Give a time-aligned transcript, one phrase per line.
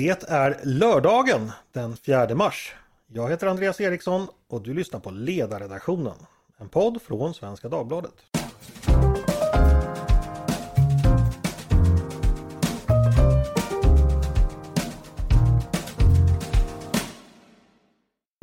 [0.00, 2.74] Det är lördagen den 4 mars.
[3.06, 6.14] Jag heter Andreas Eriksson och du lyssnar på Ledarredaktionen.
[6.58, 8.14] En podd från Svenska Dagbladet.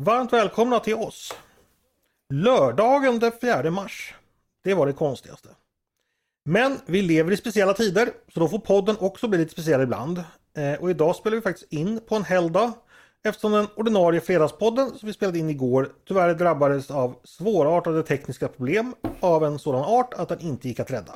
[0.04, 1.34] Varmt välkomna till oss!
[2.34, 4.14] Lördagen den 4 mars.
[4.64, 5.48] Det var det konstigaste.
[6.44, 10.24] Men vi lever i speciella tider så då får podden också bli lite speciell ibland.
[10.58, 12.72] Eh, och idag spelar vi faktiskt in på en helgdag
[13.24, 18.94] eftersom den ordinarie fredagspodden som vi spelade in igår tyvärr drabbades av svårartade tekniska problem
[19.20, 21.12] av en sådan art att den inte gick att rädda.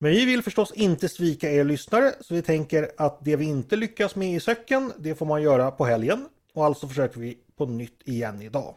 [0.00, 3.76] Men vi vill förstås inte svika er lyssnare så vi tänker att det vi inte
[3.76, 7.66] lyckas med i söcken det får man göra på helgen och alltså försöker vi på
[7.66, 8.74] nytt igen idag.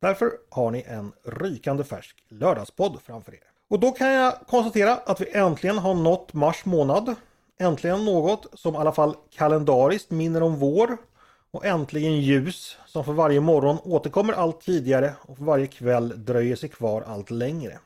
[0.00, 3.40] Därför har ni en rykande färsk lördagspodd framför er.
[3.70, 7.14] Och då kan jag konstatera att vi äntligen har nått mars månad.
[7.60, 10.96] Äntligen något som i alla fall kalendariskt minner om vår.
[11.50, 16.56] Och äntligen ljus som för varje morgon återkommer allt tidigare och för varje kväll dröjer
[16.56, 17.78] sig kvar allt längre.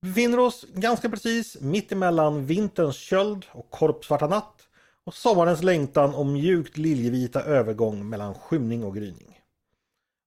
[0.00, 4.62] Vi befinner oss ganska precis mitt emellan vinterns köld och korpsvarta natt
[5.04, 9.38] och sommarens längtan om mjukt liljevita övergång mellan skymning och gryning.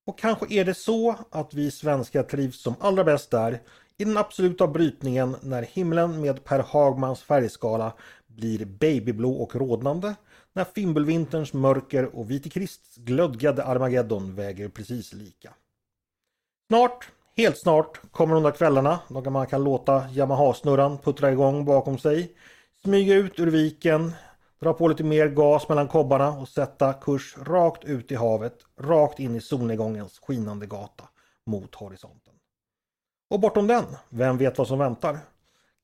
[0.07, 3.61] Och kanske är det så att vi svenskar trivs som allra bäst där
[3.97, 7.93] i den absoluta brytningen när himlen med Per Hagmans färgskala
[8.35, 10.15] blir babyblå och rodnande
[10.53, 15.53] när fimbulvinterns mörker och Vitikrists glödgade Armageddon väger precis lika.
[16.67, 21.97] Snart, helt snart, kommer de där kvällarna då man kan låta Yamaha-snurran puttra igång bakom
[21.97, 22.35] sig,
[22.83, 24.11] smyga ut ur viken,
[24.59, 29.19] dra på lite mer gas mellan kobbarna och sätta kurs rakt ut i havet, rakt
[29.19, 31.03] in i solnedgångens skinande gata
[31.45, 32.33] mot horisonten.
[33.29, 35.19] Och bortom den, vem vet vad som väntar?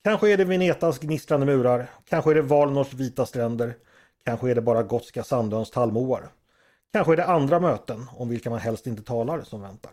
[0.04, 3.76] Kanske är det Venetas gnistrande murar, kanske är det Valnors vita stränder,
[4.26, 6.32] kanske är det bara Gotska Sandöns tallmoar.
[6.94, 9.92] Kanske är det andra möten, om vilka man helst inte talar, som väntar.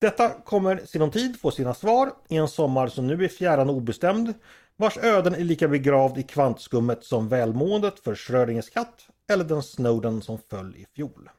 [0.00, 4.34] Detta kommer sinom tid få sina svar i en sommar som nu är fjärran obestämd,
[4.76, 10.22] vars öden är lika begravd i kvantskummet som välmåendet för Schrödingers katt eller den Snowden
[10.22, 11.30] som föll i fjol.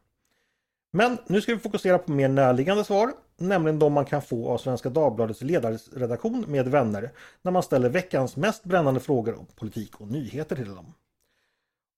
[0.95, 4.57] Men nu ska vi fokusera på mer närliggande svar, nämligen de man kan få av
[4.57, 7.11] Svenska Dagbladets ledarredaktion med vänner
[7.41, 10.93] när man ställer veckans mest brännande frågor om politik och nyheter till dem.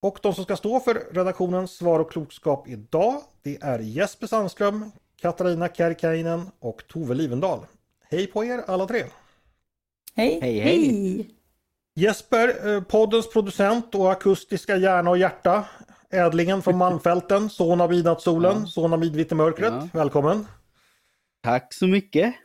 [0.02, 4.92] Och de som ska stå för redaktionens svar och klokskap idag, det är Jesper Sandström,
[5.16, 7.60] Katarina Kärkäinen och Tove Livendal.
[8.10, 9.04] Hej på er alla tre!
[10.16, 10.40] Hej!
[10.42, 11.36] Hej, hej!
[11.96, 15.66] Jesper, eh, poddens producent och akustiska hjärna och hjärta.
[16.10, 18.68] Ädlingen från Malmfälten, son av midnattssolen, ja.
[18.68, 19.74] son av midvintermörkret.
[19.74, 19.88] Ja.
[19.94, 20.48] Välkommen!
[21.44, 22.36] Tack så mycket!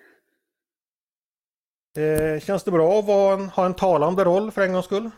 [1.97, 5.10] Eh, känns det bra att en, ha en talande roll för en gångs skull?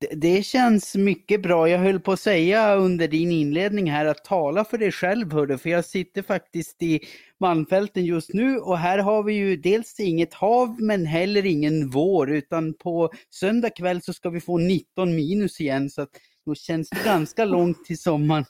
[0.00, 1.68] Det, det, känns mycket bra.
[1.68, 5.58] Jag höll på att säga under din inledning här att tala för dig själv hörde,
[5.58, 7.00] för jag sitter faktiskt i
[7.40, 12.30] Malmfälten just nu och här har vi ju dels inget hav men heller ingen vår
[12.30, 16.10] utan på söndag kväll så ska vi få 19 minus igen så att
[16.46, 18.44] då känns det ganska långt till sommaren.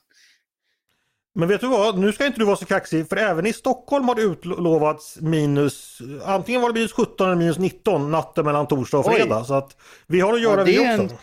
[1.34, 4.09] Men vet du vad, nu ska inte du vara så kaxig för även i Stockholm
[4.09, 8.99] har det utlovats minus, antingen var det minus 17 eller minus 19 natten mellan torsdag
[8.99, 9.39] och fredag.
[9.39, 9.47] Oj.
[9.47, 9.77] Så att
[10.07, 11.15] vi har att göra ja, det, vi också.
[11.15, 11.19] En,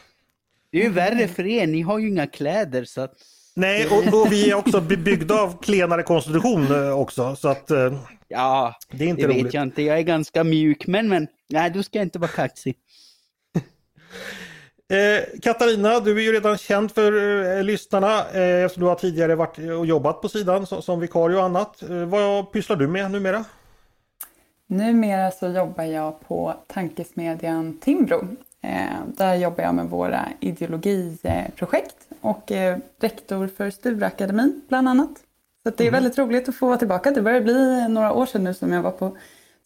[0.71, 3.13] det är ju värre för er, ni har ju inga kläder så att...
[3.55, 7.71] Nej, och, och, vi är också byggda av klenare konstitution eh, också så att...
[7.71, 9.45] Eh, ja, det är inte det roligt.
[9.45, 9.81] vet jag inte.
[9.81, 12.75] Jag är ganska mjuk, men men, nej, du ska inte vara kaxig.
[14.89, 17.13] Eh, Katarina, du är ju redan känd för
[17.57, 21.37] eh, lyssnarna eh, eftersom du har tidigare varit och jobbat på sidan som, som vikarie
[21.37, 21.81] och annat.
[21.81, 23.45] Eh, vad pysslar du med numera?
[24.67, 28.27] Numera så jobbar jag på tankesmedjan Timbro.
[28.61, 35.11] Eh, där jobbar jag med våra ideologiprojekt och är rektor för Stureakademin bland annat.
[35.63, 36.03] Så det är mm.
[36.03, 37.11] väldigt roligt att få vara tillbaka.
[37.11, 39.17] Det börjar bli några år sedan nu som jag var på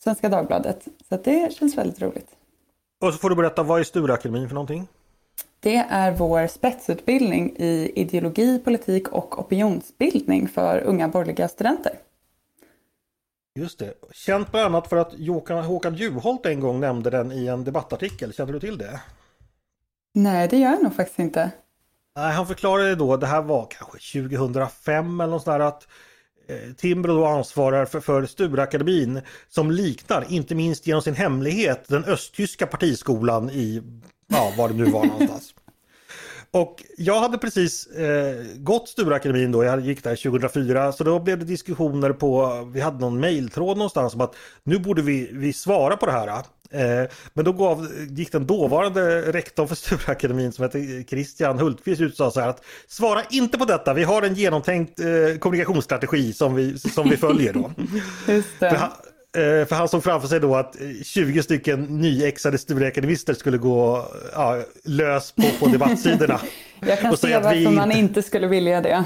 [0.04, 0.88] Svenska Dagbladet.
[1.10, 2.30] Så det känns väldigt roligt.
[3.02, 4.88] Och så får du berätta, vad är Stureakademin för någonting?
[5.60, 11.94] Det är vår spetsutbildning i ideologi, politik och opinionsbildning för unga borgerliga studenter.
[13.56, 13.94] Just det.
[14.12, 15.14] Känt bland annat för att
[15.66, 18.34] Håkan Juholt en gång nämnde den i en debattartikel.
[18.34, 19.02] Känner du till det?
[20.14, 21.52] Nej, det gör jag nog faktiskt inte.
[22.16, 25.88] Nej, han förklarade då, det här var kanske 2005 eller något sånt där, att
[26.48, 32.04] eh, Timbro då ansvarar för, för Stureakademin som liknar, inte minst genom sin hemlighet, den
[32.04, 33.82] östtyska partiskolan i,
[34.28, 35.54] ja, var det nu var någonstans.
[36.52, 41.40] Och jag hade precis eh, gått Stureakademin då, jag gick där 2004, så då blev
[41.40, 45.98] det diskussioner på, vi hade någon mailtråd någonstans om att nu borde vi, vi svara
[45.98, 46.28] på det här.
[46.72, 52.12] Eh, men då gav, gick den dåvarande rektorn för Stureakademin som hette Christian Hultqvist ut
[52.12, 56.34] och sa så här att svara inte på detta, vi har en genomtänkt eh, kommunikationsstrategi
[56.34, 57.72] som vi, som vi följer då.
[58.34, 58.90] Just det.
[59.34, 63.58] För han, eh, för han såg framför sig då att 20 stycken nyexade Stureakademister skulle
[63.58, 66.42] gå ja, lös på, på debattsidorna.
[66.80, 69.04] Jag kan se att varför vi man inte- inte skulle vilja det.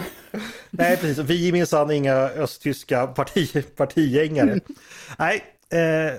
[0.69, 1.17] Nej, precis.
[1.17, 4.59] Vi är minsann inga östtyska parti, partigängare.
[5.19, 6.13] Nej, eh,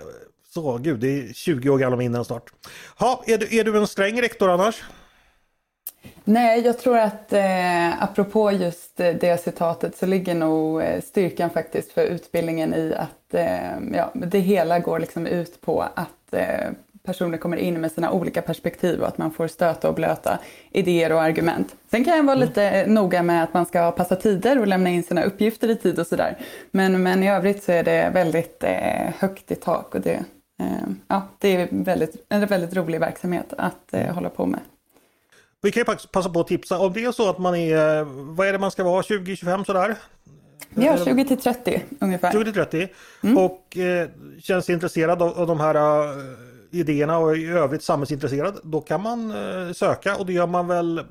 [0.54, 2.50] så gud, det är 20 år gamla minnen snart.
[2.98, 4.82] Ha, är, du, är du en sträng rektor annars?
[6.24, 11.50] Nej, jag tror att eh, apropå just eh, det citatet så ligger nog eh, styrkan
[11.50, 13.08] faktiskt för utbildningen i att eh,
[13.92, 16.70] ja, det hela går liksom ut på att eh,
[17.04, 20.38] personer kommer in med sina olika perspektiv och att man får stöta och blöta
[20.70, 21.76] idéer och argument.
[21.90, 24.90] Sen kan jag vara lite eh, noga med att man ska passa tider och lämna
[24.90, 26.38] in sina uppgifter i tid och sådär.
[26.70, 30.24] Men, men i övrigt så är det väldigt eh, högt i tak och det,
[30.60, 34.60] eh, ja, det är väldigt, en väldigt rolig verksamhet att eh, hålla på med.
[35.62, 38.04] Vi kan ju passa på att tipsa om det är så att man är, eh,
[38.06, 39.96] vad är det man ska vara, 20-25 sådär?
[40.74, 42.32] Ja, 20 till 30 ungefär.
[42.32, 42.88] 20-30
[43.36, 44.08] och eh,
[44.40, 46.16] känns intresserad av, av de här eh,
[46.70, 51.04] idéerna och i övrigt samhällsintresserad, då kan man eh, söka och det gör man väl,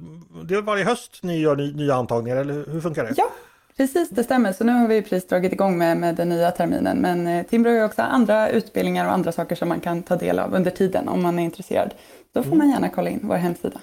[0.43, 3.13] det är varje höst ni gör ny, nya antagningar eller hur, funkar det?
[3.17, 3.31] Ja,
[3.77, 4.53] precis det stämmer.
[4.53, 6.97] Så nu har vi precis dragit igång med, med den nya terminen.
[6.97, 10.39] Men eh, Timbro har också andra utbildningar och andra saker som man kan ta del
[10.39, 11.93] av under tiden om man är intresserad.
[12.33, 13.79] Då får man gärna kolla in vår hemsida.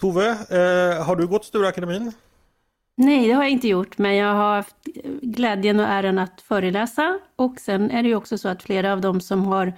[0.00, 2.12] Tove, eh, har du gått Stureakademin?
[2.96, 4.76] Nej, det har jag inte gjort, men jag har haft
[5.22, 7.18] glädjen och äran att föreläsa.
[7.36, 9.72] Och sen är det ju också så att flera av dem som har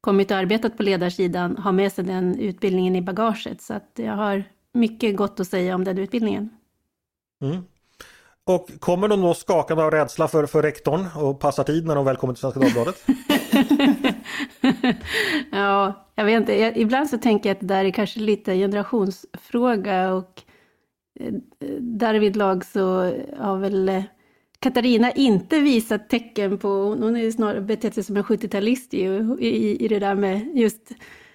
[0.00, 3.62] kommit och arbetat på ledarsidan har med sig den utbildningen i bagaget.
[3.62, 6.50] Så att jag har mycket gott att säga om den utbildningen.
[7.42, 7.64] Mm.
[8.44, 12.04] Och kommer de då skakande av rädsla för, för rektorn och passar tid när de
[12.04, 13.06] väl kommer till Svenska Dagbladet?
[15.50, 16.80] ja, jag vet inte.
[16.80, 20.42] Ibland så tänker jag att det där är kanske lite generationsfråga och
[21.20, 21.34] eh,
[21.80, 22.84] därvidlag så
[23.38, 24.02] har väl eh,
[24.58, 29.36] Katarina inte visat tecken på, hon har ju snarare betett sig som en 70-talist ju,
[29.40, 30.92] i, i det där med just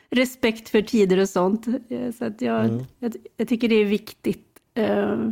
[0.10, 1.68] respekt för tider och sånt.
[1.90, 2.84] Eh, Så att jag, Mm.
[3.00, 4.48] jag, jag tycker det är viktigt.
[4.74, 5.30] Eh,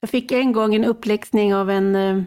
[0.00, 2.24] Jag fick en gång en uppläxning av en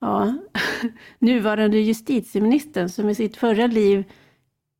[0.00, 0.34] ja,
[1.18, 4.04] nuvarande justitieministern som i sitt förra liv,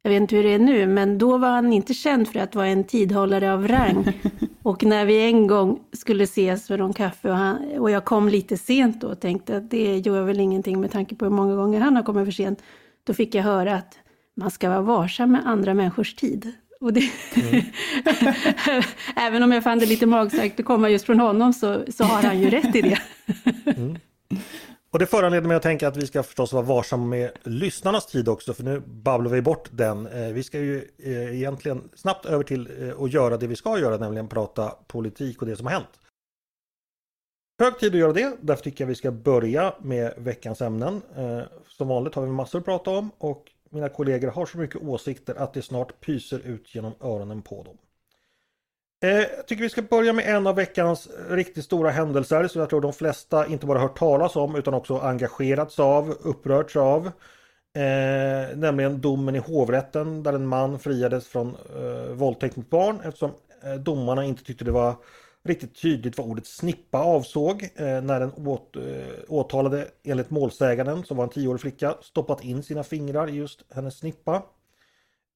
[0.02, 2.54] jag vet inte hur det är nu, men då var han inte känd för att
[2.54, 4.12] vara en tidhållare av rang.
[4.62, 8.28] Och när vi en gång skulle ses för någon kaffe och, han, och jag kom
[8.28, 11.56] lite sent då och tänkte att det gör väl ingenting med tanke på hur många
[11.56, 12.62] gånger han har kommit för sent.
[13.04, 13.98] Då fick jag höra att
[14.36, 16.52] man ska vara varsam med andra människors tid.
[16.80, 17.00] Och det,
[19.16, 22.22] Även om jag fann det lite magstarkt att komma just från honom så, så har
[22.22, 22.98] han ju rätt i det.
[24.92, 28.28] Och det föranleder mig att tänka att vi ska förstås vara varsamma med lyssnarnas tid
[28.28, 30.06] också för nu babblar vi bort den.
[30.06, 33.78] Eh, vi ska ju eh, egentligen snabbt över till eh, att göra det vi ska
[33.78, 36.00] göra, nämligen prata politik och det som har hänt.
[37.60, 41.02] Hög tid att göra det, därför tycker jag vi ska börja med veckans ämnen.
[41.68, 45.34] Som vanligt har vi massor att prata om och mina kollegor har så mycket åsikter
[45.34, 47.76] att det snart pyser ut genom öronen på dem.
[49.02, 52.60] Eh, jag tycker vi ska börja med en av veckans eh, riktigt stora händelser som
[52.60, 57.06] jag tror de flesta inte bara hört talas om utan också engagerats av, upprörts av.
[57.76, 63.30] Eh, nämligen domen i hovrätten där en man friades från eh, våldtäkt mot barn eftersom
[63.64, 64.96] eh, domarna inte tyckte det var
[65.44, 68.82] riktigt tydligt vad ordet snippa avsåg eh, när den åt, eh,
[69.28, 73.98] åtalade enligt målsäganden som var en tioårig flicka stoppat in sina fingrar i just hennes
[73.98, 74.34] snippa.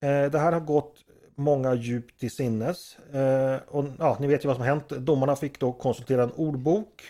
[0.03, 2.99] Eh, det här har gått många djupt till sinnes.
[2.99, 4.89] Eh, och, ja, ni vet ju vad som har hänt.
[4.89, 7.03] Domarna fick då konsultera en ordbok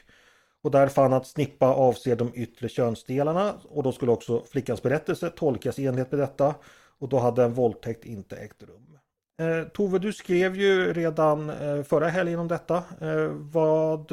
[0.62, 5.30] och där fann att snippa avser de yttre könsdelarna och då skulle också flickans berättelse
[5.30, 6.54] tolkas i enlighet med detta
[6.98, 8.98] och då hade en våldtäkt inte ägt rum.
[9.40, 12.76] Eh, Tove, du skrev ju redan eh, förra helgen om detta.
[12.76, 14.12] Eh, vad,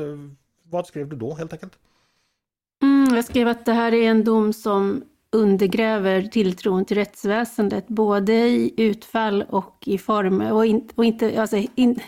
[0.63, 1.73] vad skrev du då helt enkelt?
[2.83, 8.33] Mm, jag skrev att det här är en dom som undergräver tilltron till rättsväsendet, både
[8.33, 10.41] i utfall och i form.
[10.41, 11.99] Och, in, och inte, alltså, in,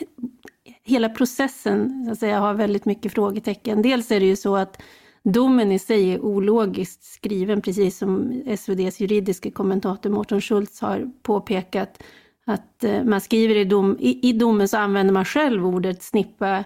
[0.84, 3.82] hela processen så att säga, har väldigt mycket frågetecken.
[3.82, 4.82] Dels är det ju så att
[5.24, 12.04] domen i sig är ologiskt skriven, precis som SVDs juridiska kommentator Mårten Schultz har påpekat.
[12.46, 16.64] Att eh, man skriver i, dom, i, i domen så använder man själv ordet snippa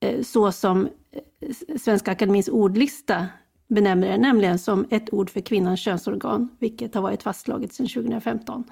[0.00, 3.26] eh, så som eh, Svenska Akademins ordlista
[3.70, 8.64] benämner det, nämligen som ett ord för kvinnans könsorgan, vilket har varit fastslaget sedan 2015.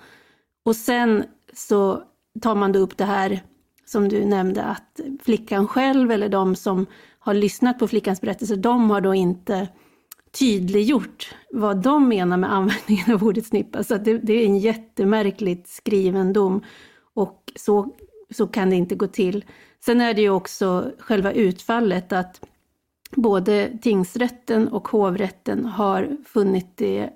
[0.65, 2.03] Och sen så
[2.41, 3.43] tar man då upp det här
[3.87, 6.87] som du nämnde, att flickan själv eller de som
[7.19, 9.69] har lyssnat på flickans berättelse, de har då inte
[10.39, 13.85] tydliggjort vad de menar med användningen av ordet snippa.
[13.85, 16.65] Så det, det, är en jättemärkligt skriven dom
[17.15, 17.95] och så,
[18.31, 19.45] så kan det inte gå till.
[19.85, 22.41] Sen är det ju också själva utfallet att
[23.11, 27.11] både tingsrätten och hovrätten har funnit det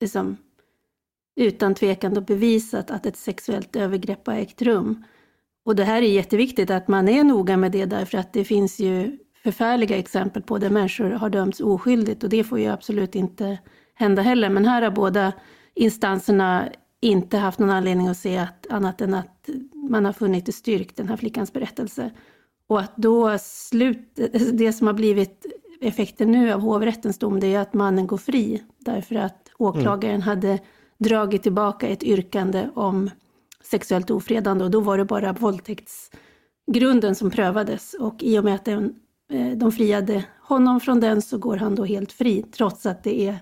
[0.00, 0.36] liksom,
[1.36, 5.04] utan tvekan och bevisat att ett sexuellt övergrepp har ägt rum.
[5.64, 8.80] Och det här är jätteviktigt att man är noga med det därför att det finns
[8.80, 13.58] ju förfärliga exempel på där människor har dömts oskyldigt och det får ju absolut inte
[13.94, 14.48] hända heller.
[14.48, 15.32] Men här har båda
[15.74, 16.68] instanserna
[17.00, 19.48] inte haft någon anledning att se att, annat än att
[19.90, 22.10] man har funnit det styrkt, den här flickans berättelse.
[22.72, 24.18] Och att då slut,
[24.52, 25.46] det som har blivit
[25.80, 28.62] effekten nu av hovrättens dom, det är att mannen går fri.
[28.78, 30.26] Därför att åklagaren mm.
[30.26, 30.58] hade
[30.98, 33.10] dragit tillbaka ett yrkande om
[33.64, 37.94] sexuellt ofredande och då var det bara våldtäktsgrunden som prövades.
[37.94, 38.94] Och i och med att den,
[39.32, 43.26] eh, de friade honom från den så går han då helt fri, trots att det
[43.26, 43.38] är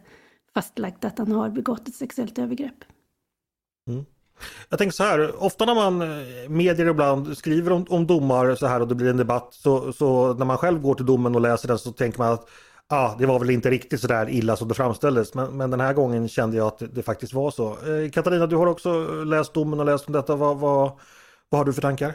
[0.55, 2.85] fastlagt att han har begått ett sexuellt övergrepp.
[3.89, 4.05] Mm.
[4.69, 8.67] Jag tänker så här, ofta när man eh, medier ibland skriver om, om domar så
[8.67, 11.41] här och det blir en debatt så, så när man själv går till domen och
[11.41, 12.49] läser den så tänker man att
[12.89, 15.35] ah, det var väl inte riktigt så där illa som det framställdes.
[15.35, 17.71] Men, men den här gången kände jag att det, det faktiskt var så.
[17.71, 20.37] Eh, Katarina, du har också läst domen och läst om detta.
[20.37, 20.91] Vad, vad,
[21.49, 22.15] vad har du för tankar?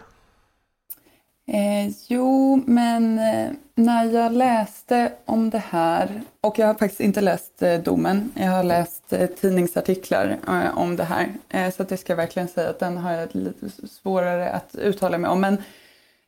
[1.48, 7.22] Eh, jo, men eh, när jag läste om det här, och jag har faktiskt inte
[7.22, 11.90] läst eh, domen, jag har läst eh, tidningsartiklar eh, om det här, eh, så att
[11.90, 15.42] det ska jag verkligen säga att den har jag lite svårare att uttala mig om.
[15.42, 15.58] Men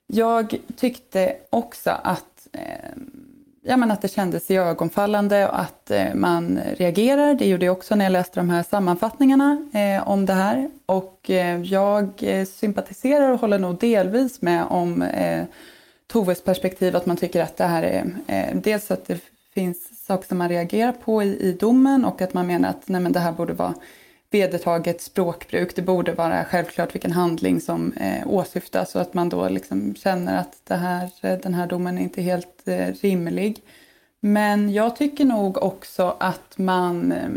[0.08, 2.92] jag tyckte också att eh,
[3.68, 7.34] ja, men att det kändes ögonfallande och att eh, man reagerar.
[7.34, 10.70] Det gjorde jag också när jag läste de här sammanfattningarna eh, om det här.
[10.86, 15.44] Och eh, jag eh, sympatiserar och håller nog delvis med om eh,
[16.08, 19.20] Toves perspektiv att man tycker att det här är eh, dels att det
[19.54, 23.02] finns saker som man reagerar på i, i domen och att man menar att nej,
[23.02, 23.74] men det här borde vara
[24.32, 25.76] vedertaget språkbruk.
[25.76, 30.40] Det borde vara självklart vilken handling som eh, åsyftas och att man då liksom känner
[30.40, 33.62] att det här, eh, den här domen är inte helt eh, rimlig.
[34.20, 37.30] Men jag tycker nog också att man eh,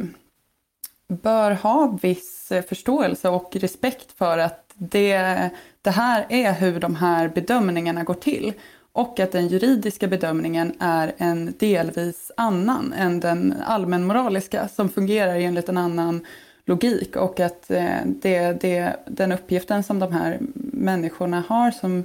[1.08, 5.50] bör ha viss eh, förståelse och respekt för att det,
[5.82, 8.52] det här är hur de här bedömningarna går till
[8.92, 15.68] och att den juridiska bedömningen är en delvis annan än den allmänmoraliska som fungerar enligt
[15.68, 16.26] en annan
[16.70, 20.38] logik och att eh, det, det, den uppgiften som de här
[20.72, 22.04] människorna har som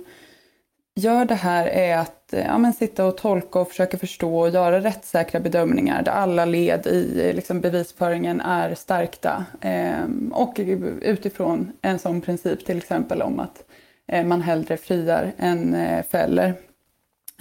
[0.95, 4.50] gör det här är att eh, ja, men sitta och tolka och försöka förstå och
[4.50, 9.45] göra rättssäkra bedömningar där alla led i eh, liksom, bevisföringen är stärkta.
[9.62, 10.60] Eh, och
[11.01, 13.63] utifrån en sån princip till exempel om att
[14.07, 16.53] eh, man hellre friar än eh, fäller.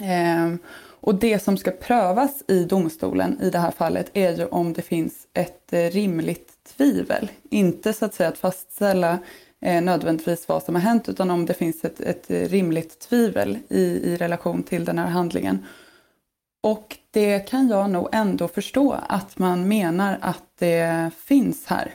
[0.01, 0.55] Eh,
[1.01, 4.81] och det som ska prövas i domstolen i det här fallet är ju om det
[4.81, 7.31] finns ett rimligt tvivel.
[7.49, 9.19] Inte så att säga att fastställa
[9.61, 13.81] eh, nödvändigtvis vad som har hänt utan om det finns ett, ett rimligt tvivel i,
[13.81, 15.65] i relation till den här handlingen.
[16.63, 21.93] Och det kan jag nog ändå förstå att man menar att det finns här.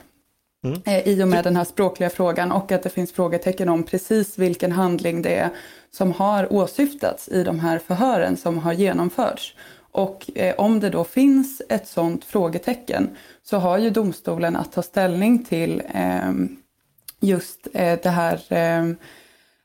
[0.64, 0.82] Mm.
[0.86, 4.38] Eh, I och med den här språkliga frågan och att det finns frågetecken om precis
[4.38, 5.50] vilken handling det är
[5.90, 9.54] som har åsyftats i de här förhören som har genomförts.
[9.92, 13.10] Och eh, om det då finns ett sådant frågetecken
[13.42, 16.32] så har ju domstolen att ta ställning till eh,
[17.20, 18.92] just eh, det här eh,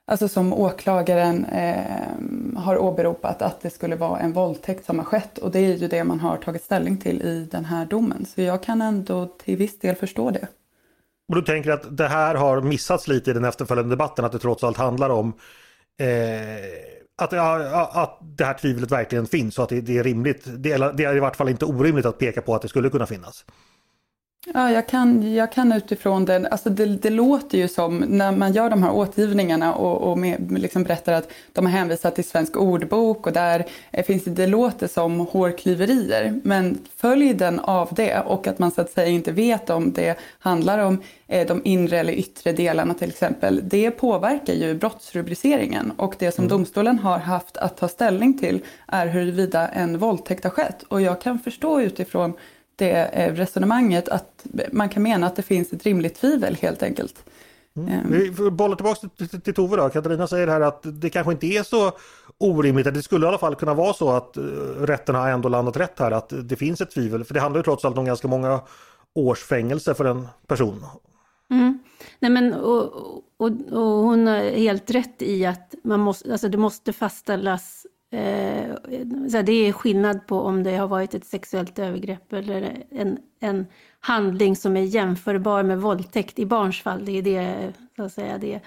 [0.08, 5.38] Alltså som åklagaren eh, har åberopat att det skulle vara en våldtäkt som har skett
[5.38, 8.26] och det är ju det man har tagit ställning till i den här domen.
[8.26, 10.48] Så jag kan ändå till viss del förstå det.
[11.28, 14.40] Och du tänker att det här har missats lite i den efterföljande debatten, att det
[14.40, 15.34] trots allt handlar om
[16.00, 16.08] eh,
[17.18, 20.44] att, att det här tvivlet verkligen finns och att det, det är rimligt.
[20.46, 22.90] Det är, det är i vart fall inte orimligt att peka på att det skulle
[22.90, 23.46] kunna finnas.
[24.54, 28.54] Ja, jag kan, jag kan utifrån den, alltså det, det låter ju som när man
[28.54, 32.58] gör de här återgivningarna och, och med, liksom berättar att de har hänvisat till Svensk
[32.58, 33.66] ordbok och där
[34.08, 36.40] finns det, det låter som hårklyverier.
[36.44, 40.80] Men följden av det och att man så att säga inte vet om det handlar
[40.80, 46.32] om eh, de inre eller yttre delarna till exempel, det påverkar ju brottsrubriceringen och det
[46.32, 46.50] som mm.
[46.50, 50.84] domstolen har haft att ta ställning till är huruvida en våldtäkt har skett.
[50.88, 52.34] Och jag kan förstå utifrån
[52.76, 57.24] det eh, resonemanget att man kan mena att det finns ett rimligt tvivel helt enkelt.
[57.78, 57.90] Mm.
[57.90, 58.12] Ehm.
[58.12, 59.90] Vi bollar tillbaka till, till Tove då.
[59.90, 61.92] Katarina säger här att det kanske inte är så
[62.38, 62.94] orimligt.
[62.94, 64.44] Det skulle i alla fall kunna vara så att uh,
[64.82, 66.12] rätten har ändå landat rätt här.
[66.12, 67.24] Att det finns ett tvivel.
[67.24, 68.62] För det handlar ju trots allt om ganska många
[69.14, 70.86] års fängelse för en person.
[71.50, 71.80] Mm.
[72.20, 72.84] Nej men och,
[73.38, 78.76] och, och, hon har helt rätt i att man måste, alltså det måste fastställas Eh,
[79.44, 83.66] det är skillnad på om det har varit ett sexuellt övergrepp eller en, en
[84.00, 87.06] handling som är jämförbar med våldtäkt i barns fall.
[87.06, 88.62] Det är det, så att säga, det.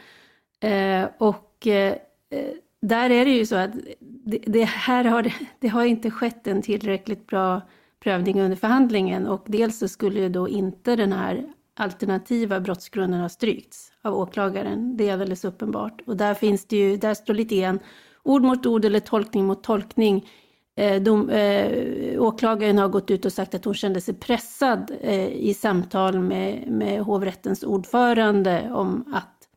[0.68, 1.92] Eh, och eh,
[2.30, 2.50] eh
[2.82, 6.62] där är det ju så att det, det här har, det har inte skett en
[6.62, 7.62] tillräckligt bra
[8.00, 13.28] prövning under förhandlingen och dels så skulle ju då inte den här alternativa brottsgrunden ha
[13.28, 14.96] strykts av åklagaren.
[14.96, 16.02] Det är alldeles uppenbart.
[16.06, 17.78] Och där finns det ju, där står lite igen
[18.22, 20.28] ord mot ord eller tolkning mot tolkning.
[20.76, 25.28] Eh, de, eh, åklagaren har gått ut och sagt att hon kände sig pressad eh,
[25.28, 29.48] i samtal med, med hovrättens ordförande om att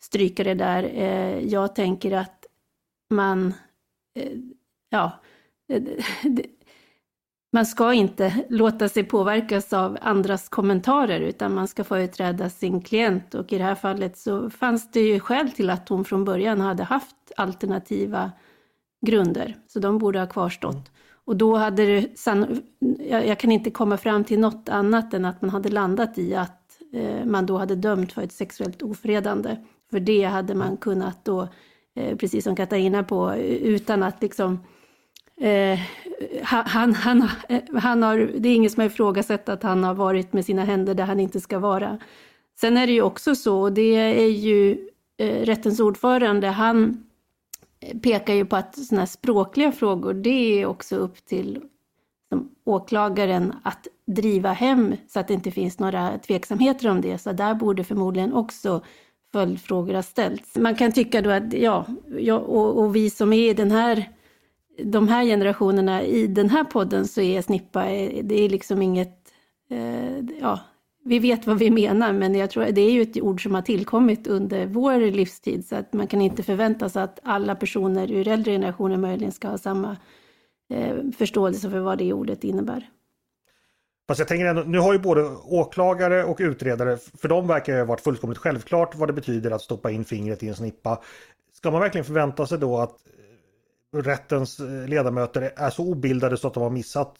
[0.00, 0.82] stryka det där.
[0.82, 2.46] Eh, jag tänker att
[3.10, 3.54] man,
[4.18, 4.32] eh,
[4.90, 5.12] ja,
[7.54, 13.34] man ska inte låta sig påverkas av andras kommentarer utan man ska företräda sin klient
[13.34, 16.60] och i det här fallet så fanns det ju skäl till att hon från början
[16.60, 18.32] hade haft alternativa
[19.06, 20.74] grunder så de borde ha kvarstått.
[20.74, 20.86] Mm.
[21.24, 22.08] Och då hade det,
[23.08, 26.78] jag, kan inte komma fram till något annat än att man hade landat i att
[26.92, 29.56] eh, man då hade dömt för ett sexuellt ofredande.
[29.90, 31.48] För det hade man kunnat då,
[31.96, 34.58] eh, precis som Katarina på, utan att liksom
[35.40, 35.78] Eh,
[36.42, 40.32] han, han, eh, han har, det är ingen som har ifrågasatt att han har varit
[40.32, 41.98] med sina händer där han inte ska vara.
[42.60, 44.88] Sen är det ju också så, och det är ju
[45.18, 47.04] eh, rättens ordförande, han
[47.80, 51.60] eh, pekar ju på att sådana här språkliga frågor, det är också upp till
[52.28, 57.18] som åklagaren att driva hem så att det inte finns några tveksamheter om det.
[57.18, 58.82] Så där borde förmodligen också
[59.32, 60.56] följdfrågor ha ställts.
[60.56, 61.86] Man kan tycka då att, ja,
[62.18, 64.08] ja och, och vi som är i den här
[64.82, 69.18] de här generationerna i den här podden så är snippa, eh, det är liksom inget,
[69.70, 70.60] eh, ja,
[71.04, 73.62] vi vet vad vi menar, men jag tror det är ju ett ord som har
[73.62, 78.28] tillkommit under vår livstid, så att man kan inte förvänta sig att alla personer ur
[78.28, 79.96] äldre generationer möjligen ska ha samma
[80.70, 82.90] eh, förståelse för vad det ordet innebär.
[84.08, 87.78] Fast jag tänker ändå, nu har ju både åklagare och utredare, för dem verkar det
[87.78, 91.02] ha varit fullkomligt självklart vad det betyder att stoppa in fingret i en snippa.
[91.52, 92.96] Ska man verkligen förvänta sig då att
[93.94, 97.18] rättens eh, ledamöter är så obildade så att de har missat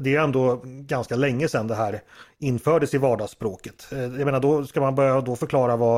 [0.00, 2.02] det är ändå ganska länge sedan det här
[2.38, 3.92] infördes i vardagsspråket.
[3.92, 5.96] Eh, jag menar då ska man börja då förklara vad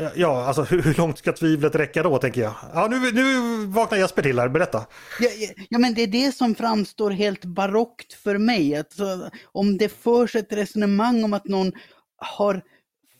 [0.00, 2.54] eh, Ja, alltså hur långt ska tvivlet räcka då tänker jag?
[2.74, 4.86] Ja, nu, nu vaknar Jesper till här, berätta.
[5.20, 5.28] Ja,
[5.68, 8.76] ja, men det är det som framstår helt barockt för mig.
[8.76, 11.72] Alltså, om det förs ett resonemang om att någon
[12.16, 12.62] har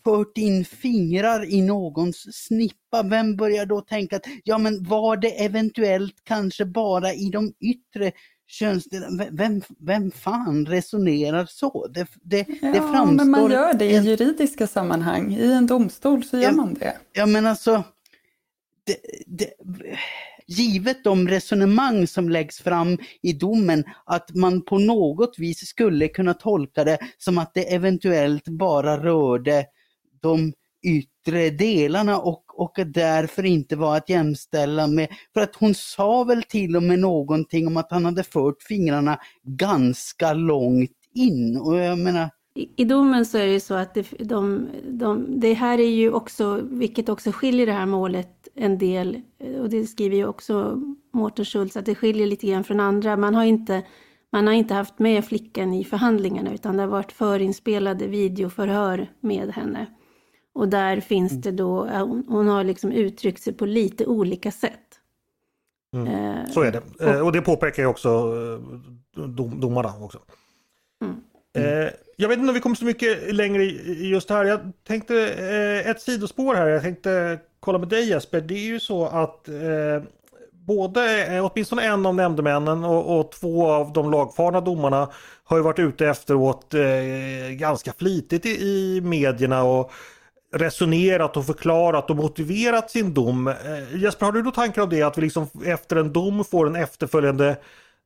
[0.05, 5.45] fört in fingrar i någons snippa, vem börjar då tänka att ja men var det
[5.45, 8.13] eventuellt kanske bara i de yttre
[8.47, 11.87] könsdelarna, vem, vem fan resonerar så?
[11.87, 13.15] Det, det, ja, det framstår...
[13.17, 16.97] men man gör det i juridiska sammanhang, i en domstol så gör ja, man det.
[17.13, 17.85] Ja men alltså,
[18.85, 19.51] det, det,
[20.51, 26.35] givet de resonemang som läggs fram i domen, att man på något vis skulle kunna
[26.35, 29.67] tolka det som att det eventuellt bara rörde
[30.23, 30.53] de
[30.83, 36.43] yttre delarna och, och därför inte var att jämställa med, för att hon sa väl
[36.43, 41.99] till och med någonting om att han hade fört fingrarna ganska långt in och jag
[41.99, 42.31] menar
[42.77, 46.13] i, domen så är det ju så att det, de, de, det här är ju
[46.13, 49.21] också, vilket också skiljer det här målet en del,
[49.61, 53.17] och det skriver ju också Mårten Schultz, att det skiljer lite grann från andra.
[53.17, 53.83] Man har inte,
[54.33, 59.51] man har inte haft med flickan i förhandlingarna utan det har varit förinspelade videoförhör med
[59.51, 59.87] henne.
[60.61, 61.41] Och där finns mm.
[61.41, 65.01] det då, hon, hon har liksom uttryckt sig på lite olika sätt.
[65.97, 66.07] Mm.
[66.07, 66.83] Eh, Så är det.
[66.99, 70.19] Och, eh, och det påpekar ju också eh, dom, domarna också.
[71.05, 71.17] Mm.
[71.55, 74.45] Eh, jag vet inte om vi kommer så mycket längre just här.
[74.45, 76.67] Jag tänkte eh, ett sidospår här.
[76.67, 78.41] Jag tänkte kolla med dig Jesper.
[78.41, 80.03] Det är ju så att eh,
[80.53, 85.09] både, eh, åtminstone en av nämndemännen och, och, två av de lagfarna domarna
[85.45, 89.93] har ju varit ute efteråt eh, ganska flitigt i, i medierna och
[90.53, 93.49] resonerat och förklarat och motiverat sin dom.
[93.49, 96.67] Eh, Jesper, har du då tankar om det att vi liksom efter en dom får
[96.67, 97.57] en efterföljande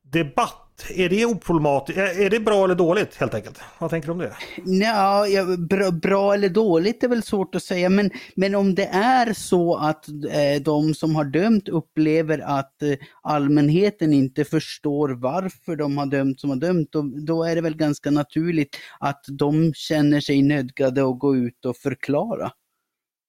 [0.03, 0.64] debatt?
[0.95, 1.99] Är det oproblematiskt?
[1.99, 3.59] Är det bra eller dåligt helt enkelt?
[3.79, 4.35] Vad tänker du om det?
[4.65, 8.85] Ja, ja bra, bra, eller dåligt är väl svårt att säga men, men om det
[8.85, 15.75] är så att eh, de som har dömt upplever att eh, allmänheten inte förstår varför
[15.75, 19.73] de har dömt som har dömt då, då är det väl ganska naturligt att de
[19.73, 22.51] känner sig nödgade att gå ut och förklara.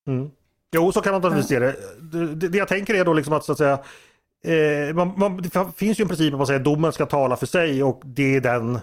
[0.08, 0.30] Mm.
[0.74, 1.76] Jo, så kan man naturligtvis se det.
[2.34, 2.48] det.
[2.48, 3.78] Det jag tänker är då liksom att så att säga
[4.46, 7.46] Eh, man, man, det finns ju en princip att säger att domen ska tala för
[7.46, 8.78] sig och det är den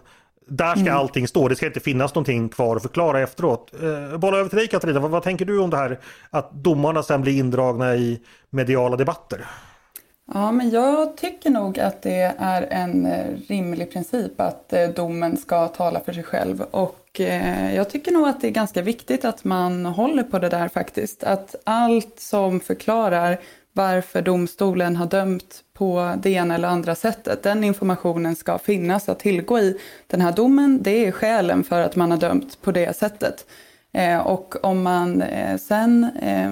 [0.48, 0.98] där ska mm.
[0.98, 3.72] allting stå, det ska inte finnas någonting kvar att förklara efteråt.
[3.82, 6.00] Eh, bolla över till dig Katarina, vad, vad, tänker du om det här
[6.30, 9.46] att domarna sen blir indragna i mediala debatter?
[10.34, 15.38] Ja, men jag tycker nog att det är en eh, rimlig princip att eh, domen
[15.38, 16.62] ska tala för sig själv.
[16.62, 20.50] Och eh, jag tycker nog att det är ganska viktigt att man håller på det
[20.50, 21.24] där faktiskt.
[21.24, 23.40] Att allt som förklarar
[23.74, 27.44] varför domstolen har dömt på det ena eller andra sättet.
[27.44, 30.80] Den informationen ska finnas att tillgå i den här domen.
[30.84, 33.46] Det är skälen för att man har dömt på det sättet.
[33.94, 36.52] Eh, och om man eh, sen eh,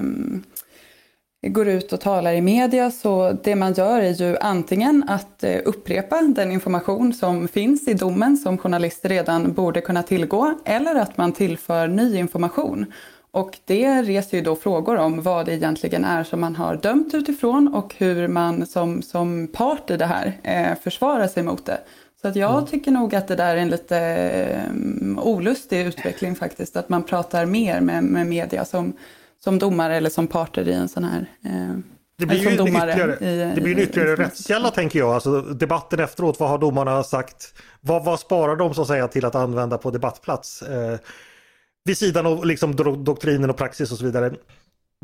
[1.50, 5.60] går ut och talar i media så det man gör är ju antingen att eh,
[5.64, 11.16] upprepa den information som finns i domen som journalister redan borde kunna tillgå eller att
[11.16, 12.86] man tillför ny information.
[13.32, 17.14] Och det reser ju då frågor om vad det egentligen är som man har dömt
[17.14, 21.78] utifrån och hur man som, som part i det här eh, försvarar sig mot det.
[22.22, 22.66] Så att jag mm.
[22.66, 27.46] tycker nog att det där är en lite eh, olustig utveckling faktiskt, att man pratar
[27.46, 28.92] mer med, med media som
[29.44, 31.26] som domare eller som parter i en sån här...
[31.44, 31.76] Eh,
[32.18, 35.14] det blir ju ytterligare, i, det blir en ytterligare rättskälla tänker jag.
[35.14, 37.54] Alltså, debatten efteråt, vad har domarna sagt?
[37.80, 40.62] Vad, vad sparar de så att säga till att använda på debattplats?
[40.62, 40.98] Eh,
[41.84, 44.34] vid sidan av liksom, doktrinen och praxis och så vidare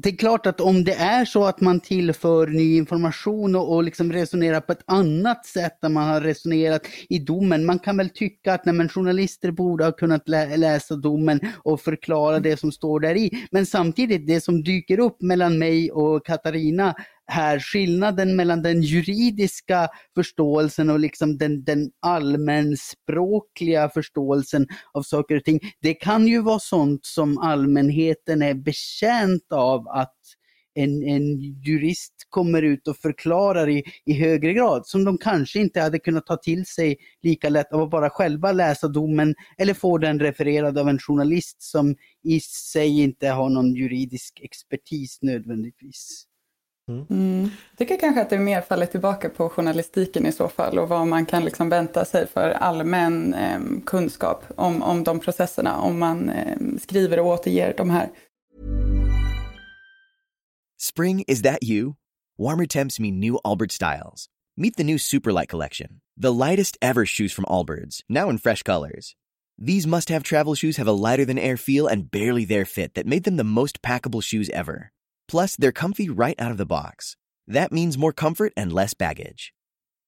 [0.03, 3.85] det är klart att om det är så att man tillför ny information och, och
[3.85, 7.67] liksom resonerar på ett annat sätt än man har resonerat i domen.
[7.67, 12.41] Man kan väl tycka att nej, journalister borde ha kunnat lä läsa domen och förklara
[12.41, 13.47] det som står där i.
[13.51, 16.95] Men samtidigt, det som dyker upp mellan mig och Katarina
[17.29, 25.45] här skillnaden mellan den juridiska förståelsen och liksom den, den allmänspråkliga förståelsen av saker och
[25.45, 25.61] ting.
[25.81, 30.15] Det kan ju vara sånt som allmänheten är betjänt av att
[30.75, 35.81] en, en jurist kommer ut och förklarar i, i högre grad, som de kanske inte
[35.81, 39.99] hade kunnat ta till sig lika lätt av att bara själva läsa domen eller få
[39.99, 46.25] den refererad av en journalist som i sig inte har någon juridisk expertis nödvändigtvis.
[46.89, 47.07] Mm.
[47.11, 47.51] Mm.
[47.71, 51.07] Jag tycker kanske att det mer faller tillbaka på journalistiken i så fall och vad
[51.07, 56.29] man kan liksom vänta sig för allmän eh, kunskap om, om de processerna om man
[56.29, 58.09] eh, skriver och återger de här.
[60.81, 61.95] Spring, is that you?
[62.39, 64.29] Warmer temps mean new Albert styles.
[64.57, 69.15] Meet the new Superlight collection, the lightest ever shoes from Allbirds, now in fresh colors.
[69.57, 72.95] These must have travel shoes have a lighter than air feel and barely there fit
[72.95, 74.93] that made them the most packable shoes ever.
[75.29, 77.17] Plus, they're comfy right out of the box.
[77.47, 79.53] That means more comfort and less baggage.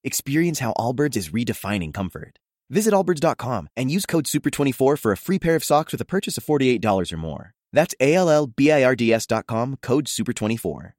[0.03, 2.39] Experience how Allbirds is redefining comfort.
[2.71, 6.39] Visit allbirds.com and use code SUPER24 for a free pair of socks with a purchase
[6.39, 7.53] of $48 or more.
[7.73, 10.93] That's A-L-L-B-I-R-D-S.com, code SUPER24.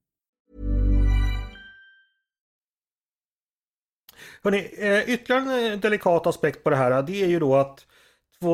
[4.43, 7.85] Hörrni, eh, ytterligare en delikat aspekt på det här, det är ju då att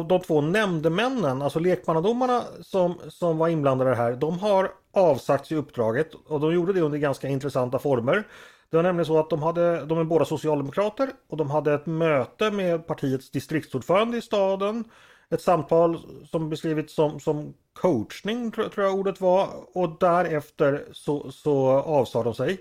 [0.10, 6.14] de två nämndemännen, alltså lekmannadomarna som, som var inblandade här, de har avsagt sig uppdraget
[6.14, 8.28] och de gjorde det under ganska intressanta former.
[8.70, 11.86] Det var nämligen så att de, hade, de är båda socialdemokrater och de hade ett
[11.86, 14.84] möte med partiets distriktsordförande i staden.
[15.30, 16.00] Ett samtal
[16.32, 22.24] som beskrivits som, som coachning tror, tror jag ordet var och därefter så, så avsade
[22.24, 22.58] de sig.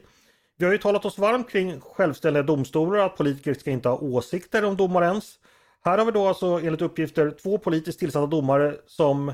[0.59, 4.65] Vi har ju talat oss varmt kring självständiga domstolar, att politiker ska inte ha åsikter
[4.65, 5.35] om domare ens.
[5.85, 9.33] Här har vi då alltså enligt uppgifter två politiskt tillsatta domare som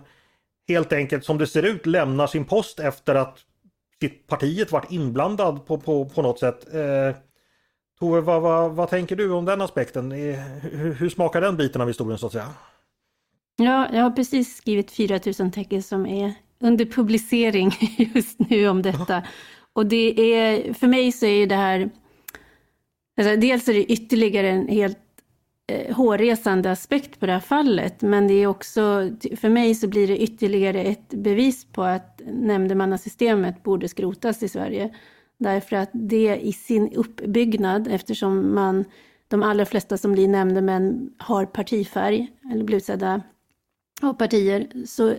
[0.69, 3.39] helt enkelt som det ser ut lämnar sin post efter att
[4.27, 6.75] partiet varit inblandad på, på, på något sätt.
[6.75, 7.17] Eh,
[7.99, 10.13] Tove, vad, vad, vad, tänker du om den aspekten?
[10.13, 12.49] Eh, hur, hur, smakar den biten av historien så att säga?
[13.57, 17.73] Ja, jag har precis skrivit 4000 tecken som är under publicering
[18.15, 19.23] just nu om detta.
[19.73, 21.91] Och det är, för mig så är det här,
[23.17, 24.99] alltså dels är det ytterligare en helt
[25.73, 28.03] Eh, hårresande aspekt på det här fallet.
[28.03, 33.63] Men det är också, för mig så blir det ytterligare ett bevis på att nämndemannasystemet
[33.63, 34.95] borde skrotas i Sverige.
[35.39, 38.85] Därför att det i sin uppbyggnad, eftersom man,
[39.29, 43.23] de allra flesta som blir nämndemän har partifärg, eller blir utsedda
[44.03, 45.15] av partier, så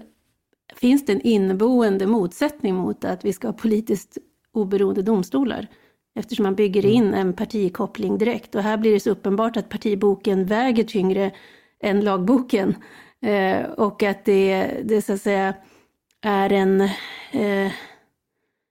[0.76, 4.18] finns det en inneboende motsättning mot att vi ska ha politiskt
[4.52, 5.68] oberoende domstolar.
[6.16, 7.20] Eftersom man bygger in mm.
[7.20, 8.56] en partikoppling direkt.
[8.56, 11.32] Och här blir det så uppenbart att partiboken väger tyngre
[11.84, 12.76] än lagboken.
[13.22, 15.54] Eh, och att det, det så att säga
[16.22, 16.82] är en...
[17.32, 17.72] Eh,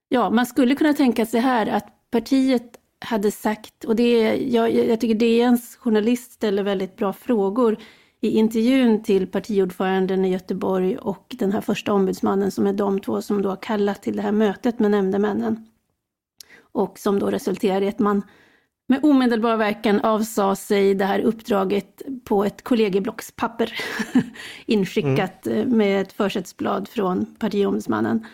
[0.09, 5.01] ja, man skulle kunna tänka sig här att partiet hade sagt, och det jag, jag
[5.01, 7.77] tycker DNs journalist ställer väldigt bra frågor
[8.21, 13.23] i intervjun till partiordföranden i Göteborg och den här första ombudsmannen som är de två
[13.23, 15.67] som då har kallat till det här mötet med nämndemännen
[16.73, 18.23] och som då resulterade i att man
[18.89, 23.73] med omedelbar verkan avsade sig det här uppdraget på ett kollegieblockspapper
[24.67, 25.77] inskickat mm.
[25.77, 28.27] med ett försättsblad från partiombudsmannen.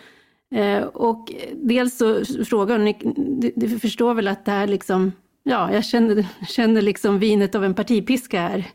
[0.55, 2.95] Eh, och dels så frågar hon,
[3.41, 7.65] du, du förstår väl att det här liksom, ja, jag känner, känner liksom vinet av
[7.65, 8.67] en partipiska här.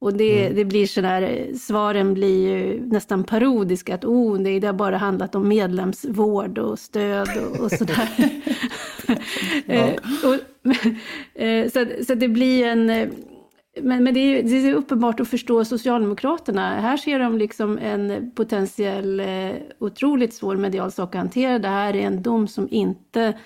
[0.00, 0.56] Och det, mm.
[0.56, 5.48] det blir sådär, svaren blir ju nästan parodiska, att oh, det har bara handlat om
[5.48, 8.08] medlemsvård och stöd och, och sådär.
[9.66, 10.36] eh, och,
[11.42, 12.90] eh, så, så det blir en...
[12.90, 13.08] Eh,
[13.82, 16.80] men, men det, är, det är uppenbart att förstå Socialdemokraterna.
[16.80, 19.22] Här ser de liksom en potentiell,
[19.78, 21.58] otroligt svår medial sak att hantera.
[21.58, 23.38] Det här är en dom som inte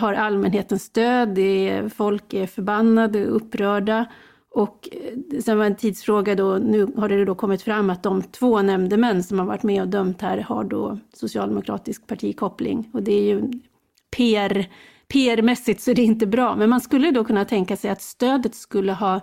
[0.00, 1.28] har allmänhetens stöd.
[1.28, 4.06] Det är, folk är förbannade och upprörda.
[4.54, 8.22] Och eh, sen var en tidsfråga då, nu har det då kommit fram att de
[8.22, 12.90] två nämndemän som har varit med och dömt här har då socialdemokratisk partikoppling.
[12.92, 13.52] Och det är ju
[14.16, 14.66] PR,
[15.08, 16.56] PR-mässigt så är det inte bra.
[16.56, 19.20] Men man skulle då kunna tänka sig att stödet skulle ha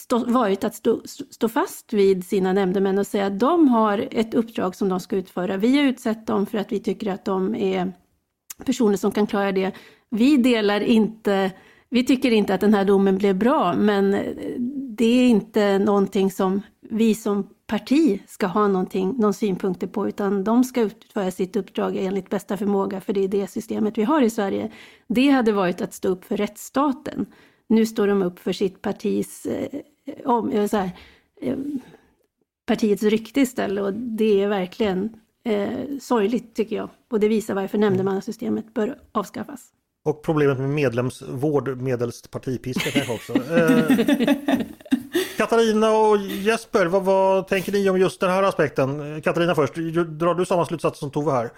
[0.00, 4.34] stå, varit att stå, stå fast vid sina nämndemän och säga att de har ett
[4.34, 5.56] uppdrag som de ska utföra.
[5.56, 7.92] Vi har utsett dem för att vi tycker att de är
[8.64, 9.72] personer som kan klara det.
[10.10, 11.50] Vi delar inte
[11.90, 14.10] vi tycker inte att den här domen blev bra, men
[14.96, 20.44] det är inte någonting som vi som parti ska ha någonting, någon synpunkter på, utan
[20.44, 24.22] de ska utföra sitt uppdrag enligt bästa förmåga, för det är det systemet vi har
[24.22, 24.72] i Sverige.
[25.06, 27.26] Det hade varit att stå upp för rättsstaten.
[27.68, 29.80] Nu står de upp för sitt partis, eh,
[30.24, 30.90] om, eh, så här,
[31.42, 31.56] eh,
[32.66, 36.88] partiets rykte istället och det är verkligen eh, sorgligt tycker jag.
[37.10, 39.72] Och det visar varför nämndemannasystemet bör avskaffas.
[40.06, 43.32] Och problemet med medlemsvård medelst partipiska kanske också.
[43.56, 44.58] Eh,
[45.36, 49.22] Katarina och Jesper, vad, vad, tänker ni om just den här aspekten?
[49.22, 51.50] Katarina först, drar du samma slutsats som Tove här?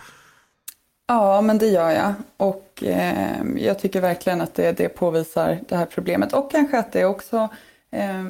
[1.07, 2.13] Ja, men det gör jag.
[2.37, 6.33] Och eh, jag tycker verkligen att det, det påvisar det här problemet.
[6.33, 7.49] Och kanske att det också
[7.91, 8.25] eh,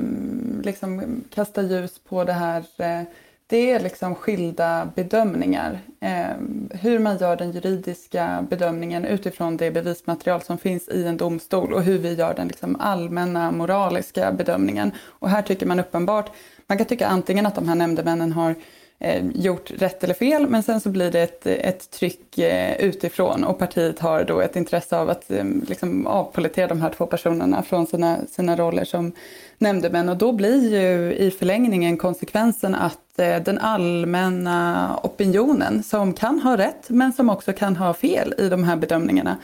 [0.62, 3.02] liksom kastar ljus på det här eh,
[3.50, 5.80] det är liksom skilda bedömningar.
[6.00, 6.36] Eh,
[6.70, 11.82] hur man gör den juridiska bedömningen utifrån det bevismaterial som finns i en domstol och
[11.82, 14.92] hur vi gör den liksom allmänna moraliska bedömningen.
[15.04, 16.30] Och här tycker man uppenbart,
[16.66, 18.54] man kan tycka antingen att de här nämndemännen har
[19.00, 23.44] eh, gjort rätt eller fel men sen så blir det ett, ett tryck eh, utifrån
[23.44, 27.62] och partiet har då ett intresse av att eh, liksom avpolitera de här två personerna
[27.62, 29.12] från sina, sina roller som
[29.58, 36.40] nämndemän och då blir ju i förlängningen konsekvensen att eh, den allmänna opinionen som kan
[36.40, 39.36] ha rätt men som också kan ha fel i de här bedömningarna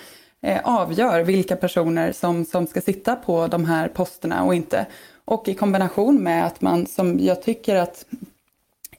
[0.43, 4.87] eh, avgör vilka personer som, som ska sitta på de här posterna och inte.
[5.25, 8.05] Och i kombination med att man, som jag tycker att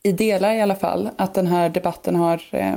[0.06, 2.76] i delar i alla fall, att den här debatten har eh,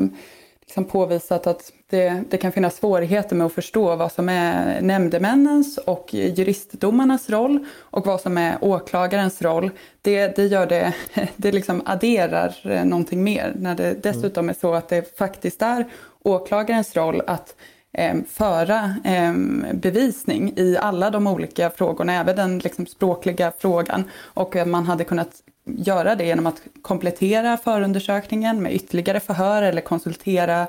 [0.60, 5.78] liksom påvisat att det, det, kan finnas svårigheter med att förstå vad som är nämndemännens
[5.78, 9.70] och juristdomarnas roll och vad som är åklagarens roll.
[10.02, 10.92] Det, det gör det,
[11.36, 15.86] det liksom adderar eh, någonting mer när det dessutom är så att det faktiskt är
[16.22, 17.56] åklagarens roll att
[17.92, 19.32] eh, föra eh,
[19.74, 24.04] bevisning i alla de olika frågorna, även den liksom, språkliga frågan.
[24.20, 25.42] Och att man hade kunnat
[25.76, 30.66] göra det genom att komplettera förundersökningen med ytterligare förhör eller konsultera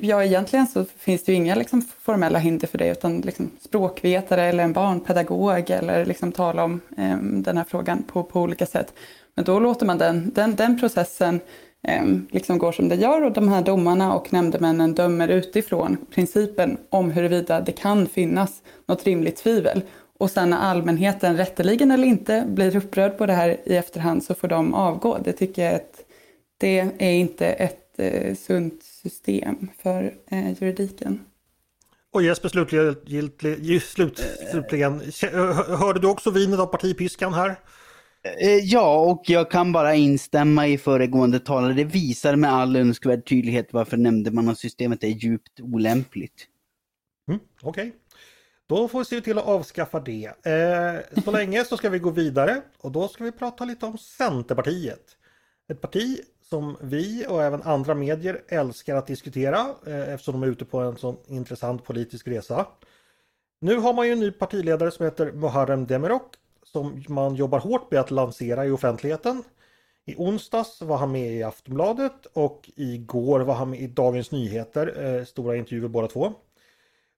[0.00, 4.42] Ja, egentligen så finns det ju inga liksom, formella hinder för det utan liksom, språkvetare
[4.42, 8.94] eller en barnpedagog eller liksom, tala om eh, den här frågan på, på olika sätt.
[9.34, 11.40] Men då låter man den, den, den processen
[11.82, 16.76] eh, liksom gå som det gör och de här domarna och nämndemännen dömer utifrån principen
[16.90, 19.82] om huruvida det kan finnas något rimligt tvivel.
[20.18, 24.34] Och sen när allmänheten, rätteligen eller inte, blir upprörd på det här i efterhand så
[24.34, 25.18] får de avgå.
[25.24, 26.04] Det tycker jag att
[26.58, 31.20] det är inte ett eh, sunt system för eh, juridiken.
[32.12, 35.02] Och Jesper slutligen, slut, slutligen,
[35.78, 37.56] hörde du också vinet av partipiskan här?
[38.40, 41.72] Eh, ja, och jag kan bara instämma i föregående talare.
[41.72, 46.46] Det visar med all önskvärd tydlighet varför nämndemannasystemet är djupt olämpligt.
[47.28, 47.88] Mm, Okej.
[47.88, 47.92] Okay.
[48.68, 50.46] Då får vi se till att avskaffa det.
[50.46, 53.98] Eh, så länge så ska vi gå vidare och då ska vi prata lite om
[53.98, 55.16] Centerpartiet.
[55.68, 60.52] Ett parti som vi och även andra medier älskar att diskutera eh, eftersom de är
[60.52, 62.66] ute på en så intressant politisk resa.
[63.60, 67.90] Nu har man ju en ny partiledare som heter Muharrem Demirok som man jobbar hårt
[67.90, 69.42] med att lansera i offentligheten.
[70.04, 75.04] I onsdags var han med i Aftonbladet och igår var han med i Dagens Nyheter,
[75.04, 76.32] eh, stora intervjuer båda två.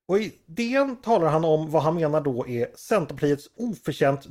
[0.08, 4.30] Och i DN talar han om vad han menar då är Centerpartiets oförtjänt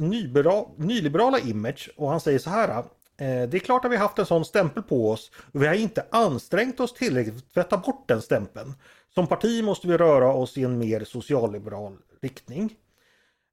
[0.77, 2.69] nyliberala image och han säger så här.
[2.69, 2.83] Eh,
[3.49, 6.05] det är klart att vi haft en sån stämpel på oss och vi har inte
[6.11, 8.73] ansträngt oss tillräckligt för att tvätta bort den stämpeln.
[9.13, 12.75] Som parti måste vi röra oss i en mer socialliberal riktning.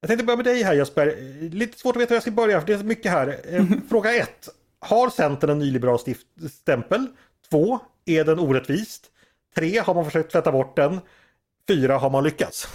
[0.01, 1.17] Jag tänkte börja med dig här Jesper.
[1.51, 3.41] Lite svårt att veta hur jag ska börja för det är så mycket här.
[3.45, 4.49] Eh, fråga 1.
[4.79, 5.99] Har Centern en nyliberal
[6.51, 7.07] stämpel?
[7.51, 7.79] 2.
[8.05, 9.11] är den orättvist.
[9.55, 11.01] Tre, har man försökt tvätta bort den.
[11.69, 12.69] Fyra, har man lyckats.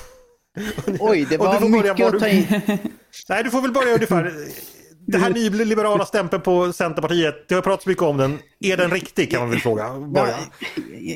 [1.00, 2.46] Oj, det du var mycket var att ta du- in.
[3.30, 4.34] Nej, du får väl börja ungefär.
[5.08, 8.40] Det här nyliberala stämpeln på Centerpartiet, det har pratats mycket om den.
[8.62, 10.00] Är den riktig kan man väl fråga.
[10.00, 10.36] Börja.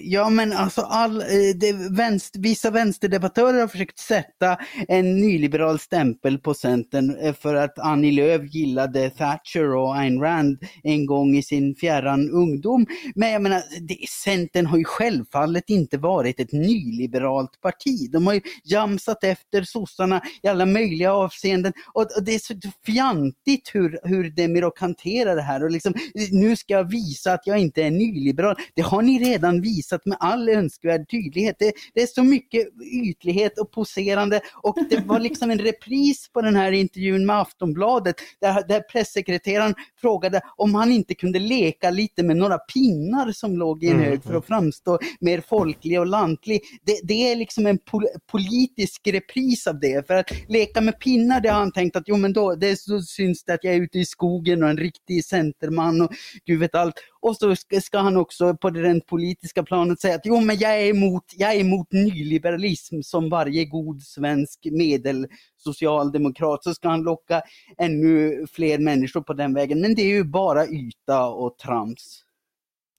[0.04, 6.40] Ja men alltså all, eh, det, vänster, vissa vänsterdebattörer har försökt sätta en nyliberal stämpel
[6.40, 11.44] på Centern eh, för att Annie Lööf gillade Thatcher och Ayn Rand en gång i
[11.44, 12.86] sin fjärran ungdom.
[13.16, 18.10] Men jag menar, det, Centern har ju självfallet inte varit ett nyliberalt parti.
[18.12, 22.54] De har ju jamsat efter sossarna i alla möjliga avseenden och, och det är så
[22.86, 25.94] fjantigt hur, hur Demirok hanterar det här och liksom,
[26.32, 28.56] nu ska jag visa att jag inte är nyliberal.
[28.76, 31.56] Det har ni redan visat med all önskvärd tydlighet.
[31.60, 36.42] Det, det är så mycket ytlighet och poserande och det var liksom en repris på
[36.42, 42.24] den här intervjun med Aftonbladet där, där pressekreteraren frågade om han inte kunde leka lite
[42.24, 46.08] med några pinnar som låg i en Mm, hög för att framstå mer folklig och
[46.08, 46.62] lantlig.
[46.86, 50.08] Det, det är liksom en pol politisk repris av det.
[50.08, 53.02] För att leka med pinnar, det har han tänkt att jo men då det så
[53.02, 56.12] syns det att jag är ute i skogen och en riktig centerman och
[56.46, 56.96] gud vet allt.
[57.24, 60.82] Och så ska, han också på det rent politiska planet säga att jo men jag
[60.82, 67.04] är emot, jag är emot nyliberalism som varje god svensk medel socialdemokrat så ska han
[67.04, 67.42] locka
[67.78, 69.82] ännu fler människor på den vägen.
[69.82, 72.24] Men det är ju bara yta och trams.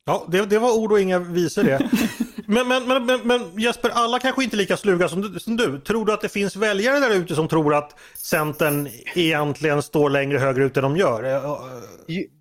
[0.06, 1.90] Ja, det, det var ord och inga visor det.
[2.46, 5.80] Men, men, men, men, Jesper, alla kanske inte är lika sluga som du, som du.
[5.80, 10.38] Tror du att det finns väljare där ute som tror att Centern egentligen står längre
[10.38, 11.40] högerut än de gör?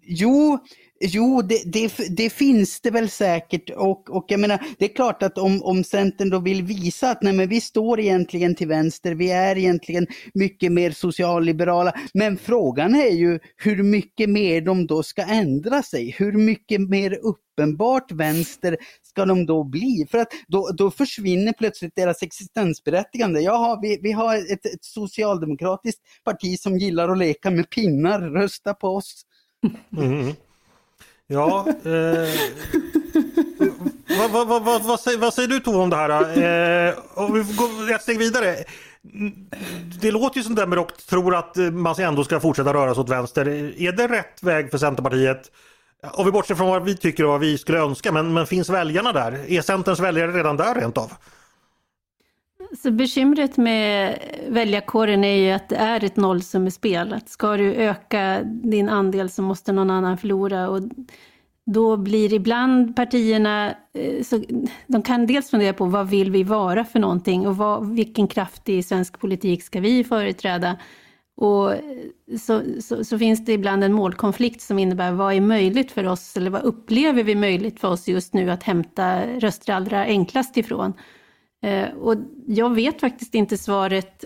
[0.06, 0.60] Jo-
[1.06, 5.24] Jo, det, det, det finns det väl säkert och, och jag menar, det är klart
[5.24, 9.16] att om, om Centern då vill visa att nej men vi står egentligen till vänster,
[9.16, 15.04] vi är egentligen mycket mer socialliberala, men frågan är ju hur mycket mer de då
[15.04, 20.08] ska ändra sig, hur mycket mer uppenbart vänster ska de då bli?
[20.12, 23.42] För att då, då försvinner plötsligt deras existensberättigande.
[23.42, 28.74] Jaha, vi, vi har ett, ett socialdemokratiskt parti som gillar att leka med pinnar, rösta
[28.74, 29.24] på oss.
[29.98, 30.34] Mm.
[31.28, 32.30] Ja, eh,
[34.20, 36.90] vad, vad, vad, vad, vad, säger, vad säger du Tove om det här?
[36.90, 38.56] Eh, om vi går ett steg vidare.
[40.02, 43.48] Det låter ju som Demirok tror att man ändå ska fortsätta röra sig åt vänster.
[43.82, 45.52] Är det rätt väg för Centerpartiet?
[46.14, 48.70] Om vi bortser från vad vi tycker och vad vi skulle önska, men, men finns
[48.70, 49.52] väljarna där?
[49.52, 51.12] Är Centerns väljare redan där rent av?
[52.82, 57.14] Så bekymret med väljarkåren är ju att det är ett nollsummespel.
[57.14, 60.70] Att ska du öka din andel så måste någon annan förlora.
[60.70, 60.82] Och
[61.66, 64.44] då blir ibland partierna, eh, så
[64.88, 68.70] de kan dels fundera på vad vill vi vara för någonting och vad, vilken kraft
[68.70, 70.78] i svensk politik ska vi företräda.
[71.36, 71.74] Och
[72.40, 76.38] så, så, så finns det ibland en målkonflikt som innebär vad är möjligt för oss,
[76.38, 80.94] eller vad upplever vi möjligt för oss just nu att hämta röster allra enklast ifrån.
[81.64, 82.16] Eh, och
[82.48, 84.26] jag vet faktiskt inte svaret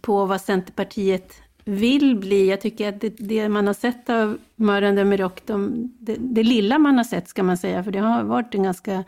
[0.00, 1.34] på vad Centerpartiet
[1.64, 2.50] vill bli.
[2.50, 6.78] Jag tycker att det, det man har sett av Möran Demirok, de, det, det lilla
[6.78, 9.04] man har sett ska man säga, för det har varit en ganska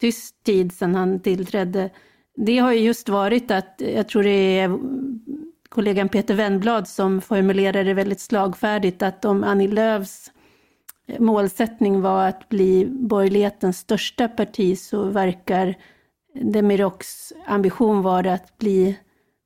[0.00, 1.90] tyst tid sedan han tillträdde.
[2.36, 4.78] Det har ju just varit att, jag tror det är
[5.68, 10.32] kollegan Peter Wennblad som formulerade det väldigt slagfärdigt, att om Annie Lööfs
[11.18, 15.74] målsättning var att bli borgerlighetens största parti så verkar
[16.34, 18.98] Demiroks ambition vara att bli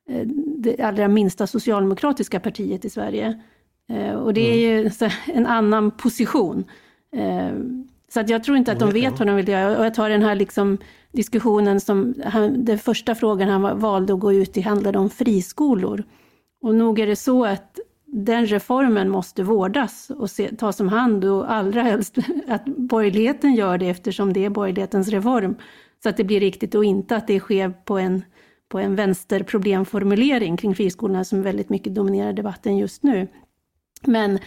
[0.09, 0.27] eh,
[0.59, 3.40] det allra minsta socialdemokratiska partiet i Sverige.
[3.92, 6.64] Eh, Och det är ju så en annan position.
[7.16, 7.53] Eh,
[8.09, 9.79] Så att jag tror inte att de vet vad de vill göra.
[9.79, 10.79] Och jag tar den här liksom
[11.12, 15.11] diskussionen som, han, den första frågan han var- valde att gå ut i handlade om
[15.11, 16.05] friskolor.
[16.62, 21.25] Och nog är det så att den reformen måste vårdas och se, tas om hand
[21.25, 22.16] och allra helst
[22.49, 25.55] att borgerligheten gör det eftersom det är borgerlighetens reform.
[26.03, 28.23] Så att det blir riktigt och inte att det sker på en,
[28.69, 33.29] på en vänsterproblemformulering kring friskolorna som väldigt mycket dominerar debatten just nu.
[34.07, 34.38] Men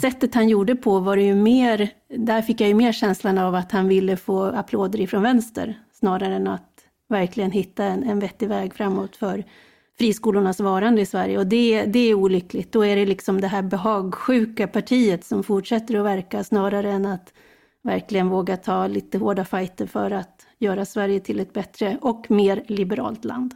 [0.00, 3.54] sättet han gjorde på var det ju mer, där fick jag ju mer känslan av
[3.54, 6.70] att han ville få applåder ifrån vänster snarare än att
[7.08, 9.44] verkligen hitta en, en vettig väg framåt för
[9.98, 11.38] friskolornas varande i Sverige.
[11.38, 12.72] Och det, det är olyckligt.
[12.72, 17.32] Då är det liksom det här behagsjuka partiet som fortsätter att verka snarare än att
[17.82, 22.64] verkligen våga ta lite hårda fighter för att göra Sverige till ett bättre och mer
[22.66, 23.54] liberalt land.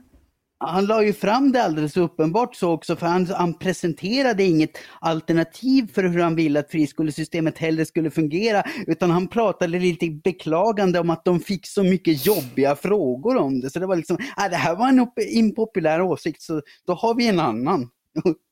[0.59, 5.93] Han la ju fram det alldeles uppenbart så också för han, han presenterade inget alternativ
[5.95, 11.11] för hur han ville att friskolesystemet heller skulle fungera utan han pratade lite beklagande om
[11.11, 13.71] att de fick så mycket jobbiga frågor om det.
[13.71, 17.29] Så det var liksom, äh, det här var en impopulär åsikt så då har vi
[17.29, 17.91] en annan.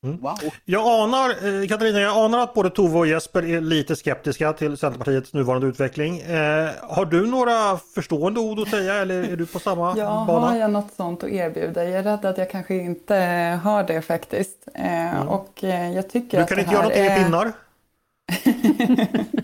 [0.05, 0.21] Mm.
[0.21, 0.39] Wow.
[0.65, 4.77] Jag anar, eh, Katarina, jag anar att både Tove och Jesper är lite skeptiska till
[4.77, 6.21] Centerpartiets nuvarande utveckling.
[6.21, 10.47] Eh, har du några förstående ord att säga eller är du på samma ja, bana?
[10.47, 11.85] Har jag något sånt att erbjuda?
[11.85, 13.15] Jag är rädd att jag kanske inte
[13.63, 14.69] har det faktiskt.
[14.75, 15.29] Eh, mm.
[15.29, 17.25] Och eh, jag tycker du att kan det inte göra någonting är...
[17.25, 17.53] pinnar?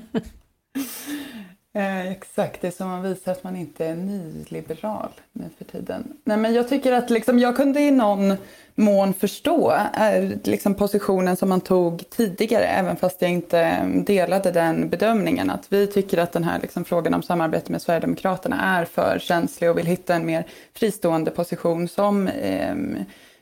[1.78, 6.16] Eh, exakt, det är som man visar att man inte är nyliberal nu för tiden.
[6.24, 8.36] Nej, men jag tycker att liksom, jag kunde i någon
[8.74, 14.50] mån förstå eh, liksom positionen som man tog tidigare, även fast jag inte mm, delade
[14.50, 15.50] den bedömningen.
[15.50, 19.70] Att vi tycker att den här liksom, frågan om samarbete med Sverigedemokraterna är för känslig
[19.70, 22.74] och vill hitta en mer fristående position som eh,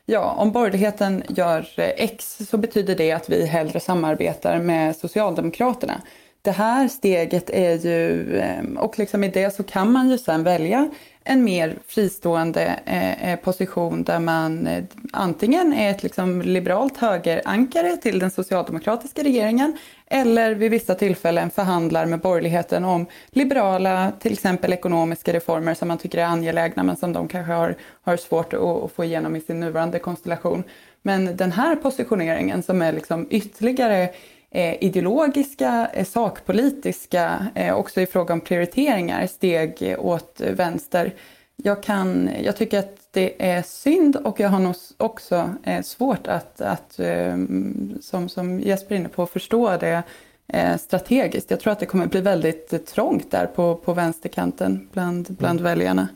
[0.09, 6.01] Ja, om borgerligheten gör eh, X så betyder det att vi hellre samarbetar med Socialdemokraterna
[6.41, 10.43] det här steget är ju, ehm, och liksom i det så kan man ju sen
[10.43, 10.89] välja
[11.23, 14.83] en mer fristående eh, eh, position där man eh,
[15.13, 22.05] antingen är ett liksom liberalt högerankare till den socialdemokratiska regeringen eller vid vissa tillfällen förhandlar
[22.05, 27.13] med borgerligheten om liberala, till exempel ekonomiska reformer som man tycker är angelägna men som
[27.13, 30.63] de kanske har, har svårt att, att få igenom i sin nuvarande konstellation.
[31.01, 34.09] Men den här positioneringen som är liksom ytterligare eh,
[34.51, 41.13] ideologiska, eh, sakpolitiska, eh, också i fråga om prioriteringar, steg åt vänster.
[41.55, 46.27] Jag, kan, jag tycker att det är synd och jag har nog också eh, svårt
[46.27, 47.37] att, att eh,
[48.01, 50.03] som, som Jesper är inne på, förstå det
[50.47, 51.51] eh, strategiskt.
[51.51, 55.63] Jag tror att det kommer bli väldigt trångt där på, på vänsterkanten bland, bland mm.
[55.63, 56.07] väljarna.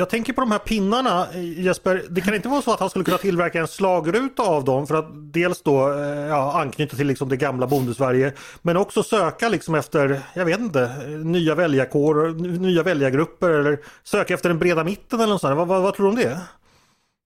[0.00, 2.90] Jag tänker på de här pinnarna eh, Jesper, det kan inte vara så att han
[2.90, 7.06] skulle kunna tillverka en slagruta av dem för att dels då eh, ja, anknyta till
[7.06, 8.32] liksom det gamla bondesverige
[8.62, 14.34] men också söka liksom efter, jag vet inte, eh, nya väljarkårer, nya väljargrupper eller söka
[14.34, 15.56] efter den breda mitten eller något sånt.
[15.56, 16.40] Vad, vad, vad tror du om det?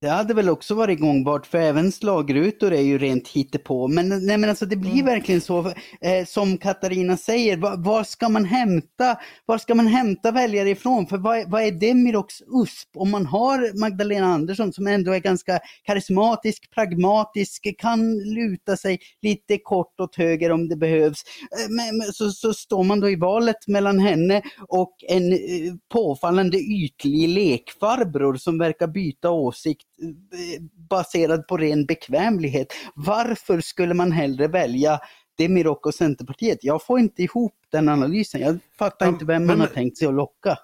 [0.05, 3.89] Det hade väl också varit gångbart för även slagrutor är ju rent hittepå.
[3.89, 5.07] Men, nej, men alltså det blir mm.
[5.07, 10.31] verkligen så eh, som Katarina säger, var, var, ska man hämta, var ska man hämta
[10.31, 11.07] väljare ifrån?
[11.07, 12.89] För vad, vad är Demiroks USP?
[12.97, 19.59] Om man har Magdalena Andersson som ändå är ganska karismatisk, pragmatisk, kan luta sig lite
[19.59, 21.23] kort åt höger om det behövs.
[21.41, 25.39] Eh, men, så, så står man då i valet mellan henne och en eh,
[25.93, 29.94] påfallande ytlig lekfarbror som verkar byta åsikt
[30.91, 32.67] baserad på ren bekvämlighet.
[32.95, 35.01] Varför skulle man hellre välja
[35.39, 36.59] Demirok och Centerpartiet?
[36.63, 38.41] Jag får inte ihop den analysen.
[38.41, 40.59] Jag fattar inte vem man har tänkt sig att locka.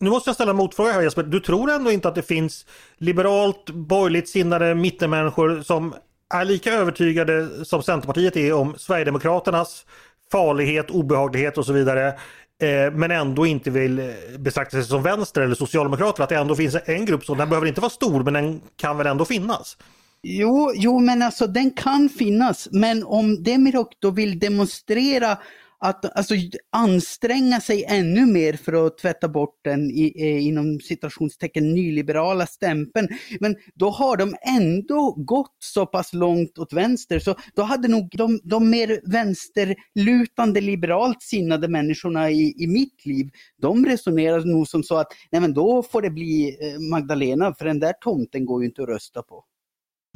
[0.00, 1.22] Nu måste jag ställa en motfråga här Jesper.
[1.22, 2.66] Du tror ändå inte att det finns
[2.96, 5.94] liberalt, borgerligt sinnade mittenmänniskor som
[6.34, 9.86] är lika övertygade som Centerpartiet är om Sverigedemokraternas
[10.32, 12.18] farlighet, obehaglighet och så vidare Eh,
[12.62, 14.06] Eh, men ändå inte vill eh,
[14.38, 16.22] betrakta sig som vänster eller socialdemokrater.
[16.22, 18.96] Att det ändå finns en grupp som, den behöver inte vara stor men den kan
[18.96, 19.76] väl ändå finnas?
[20.22, 22.68] Jo, jo men alltså den kan finnas.
[22.72, 25.38] Men om Demirok då vill demonstrera
[25.82, 26.34] att alltså,
[26.72, 33.08] anstränga sig ännu mer för att tvätta bort den i, eh, inom citationstecken nyliberala stämpeln.
[33.40, 38.08] Men då har de ändå gått så pass långt åt vänster så då hade nog
[38.12, 43.30] de, de mer vänsterlutande liberalt sinnade människorna i, i mitt liv,
[43.62, 47.64] de resonerade nog som så att nej men då får det bli eh, Magdalena för
[47.64, 49.44] den där tomten går ju inte att rösta på.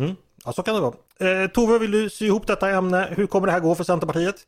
[0.00, 0.14] Mm.
[0.44, 0.94] Ja, så kan det vara.
[1.42, 3.08] Eh, Tove, vill du sy ihop detta ämne?
[3.16, 4.46] Hur kommer det här gå för Centerpartiet?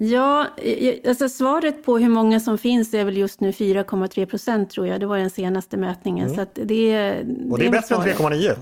[0.00, 0.46] Ja,
[1.08, 5.00] alltså svaret på hur många som finns är väl just nu 4,3 procent tror jag.
[5.00, 6.26] Det var den senaste mätningen.
[6.26, 6.36] Mm.
[6.36, 8.56] Så det, det, Och det är bättre än 3,9.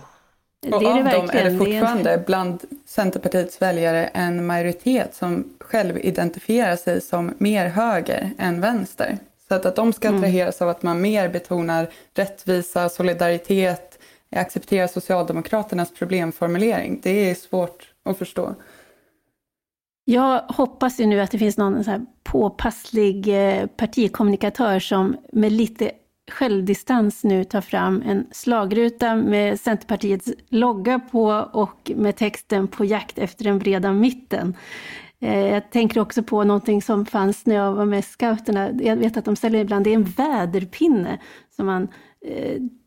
[0.60, 2.24] Det är och av dem är det fortfarande det är...
[2.26, 9.18] bland Centerpartiets väljare en majoritet som själv identifierar sig som mer höger än vänster.
[9.48, 10.20] Så att, att de ska mm.
[10.20, 10.68] attraheras mm.
[10.68, 13.98] av att man mer betonar rättvisa, solidaritet,
[14.36, 17.00] accepterar Socialdemokraternas problemformulering.
[17.02, 18.54] Det är svårt att förstå.
[20.04, 25.52] Jag hoppas ju nu att det finns någon så här påpasslig eh, partikommunikatör som med
[25.52, 25.90] lite
[26.30, 33.18] självdistans nu tar fram en slagruta med Centerpartiets logga på och med texten på jakt
[33.18, 34.56] efter den breda mitten.
[35.20, 38.70] Eh, jag tänker också på någonting som fanns när jag var med scouterna.
[38.70, 41.18] Jag vet att de ställer ibland, det är en väderpinne
[41.56, 41.88] som man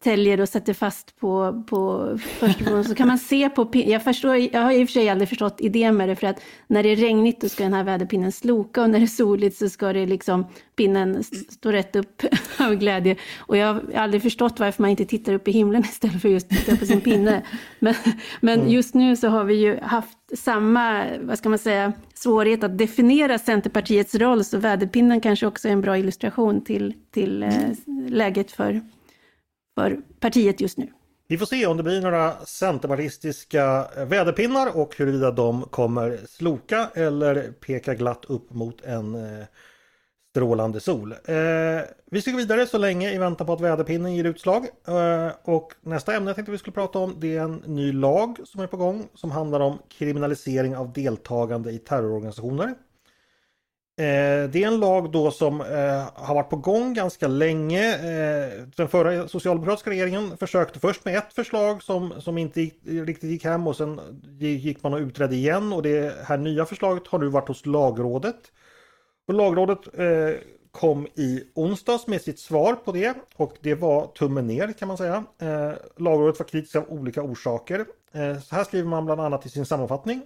[0.04, 4.62] täljer och sätter fast på, på första så kan man se på jag förstår, jag
[4.62, 6.96] har i och för sig aldrig förstått idén med det för att när det är
[6.96, 10.06] regnigt då ska den här väderpinnen sloka och när det är soligt så ska det
[10.06, 12.24] liksom pinnen stå rätt upp
[12.60, 13.16] av glädje.
[13.40, 16.52] Och jag har aldrig förstått varför man inte tittar upp i himlen istället för just
[16.52, 17.42] att titta på sin pinne.
[17.80, 17.94] Men,
[18.42, 18.72] men mm.
[18.72, 23.40] just nu så har vi ju haft samma, vad ska man säga, svårighet att definiera
[23.40, 27.52] Centerpartiets roll så väderpinnen kanske också är en bra illustration till, till eh,
[28.10, 28.82] läget för
[29.78, 30.88] för partiet just nu.
[31.28, 37.52] Vi får se om det blir några centerpartistiska väderpinnar och huruvida de kommer sloka eller
[37.52, 39.46] peka glatt upp mot en eh,
[40.32, 41.12] strålande sol.
[41.12, 41.38] Eh,
[42.12, 44.66] vi ska gå vidare så länge i väntan på att väderpinnen ger utslag.
[44.88, 48.38] Eh, och nästa ämne jag tänkte vi skulle prata om det är en ny lag
[48.46, 52.76] som är på gång som handlar om kriminalisering av deltagande i terrororganisationer.
[54.00, 57.94] Eh, det är en lag då som eh, har varit på gång ganska länge.
[57.96, 63.30] Eh, den förra socialdemokratiska regeringen försökte först med ett förslag som, som inte gick, riktigt
[63.30, 64.02] gick hem och sen
[64.40, 68.52] gick man och utredde igen och det här nya förslaget har nu varit hos lagrådet.
[69.28, 70.40] Och lagrådet eh,
[70.72, 74.98] kom i onsdags med sitt svar på det och det var tummen ner kan man
[74.98, 75.24] säga.
[75.42, 77.86] Eh, lagrådet var kritiskt av olika orsaker.
[78.14, 80.22] Eh, så här skriver man bland annat i sin sammanfattning.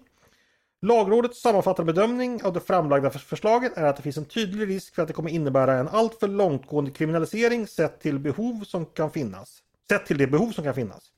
[0.82, 5.02] Lagrådets sammanfattande bedömning av det framlagda förslaget är att det finns en tydlig risk för
[5.02, 9.64] att det kommer innebära en alltför långtgående kriminalisering sett till behov som kan finnas.
[9.90, 11.12] Sett till det behov som kan finnas.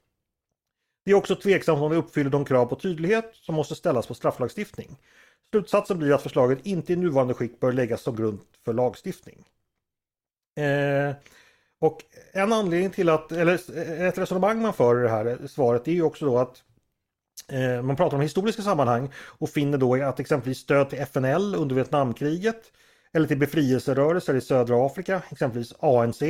[1.06, 4.14] Det är också tveksamt om det uppfyller de krav på tydlighet som måste ställas på
[4.14, 4.98] strafflagstiftning.
[5.50, 9.46] Slutsatsen blir att förslaget inte i nuvarande skick bör läggas som grund för lagstiftning.
[10.58, 11.16] Eh,
[11.80, 13.54] och en anledning till att, eller
[14.08, 16.64] ett resonemang man för i det här svaret är ju också då att
[17.48, 21.76] Eh, man pratar om historiska sammanhang och finner då att exempelvis stöd till FNL under
[21.76, 22.72] Vietnamkriget
[23.14, 26.22] eller till befrielserörelser i södra Afrika, exempelvis ANC.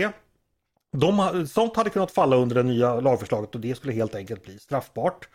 [0.98, 4.60] De, sånt hade kunnat falla under det nya lagförslaget och det skulle helt enkelt bli
[4.60, 5.30] straffbart.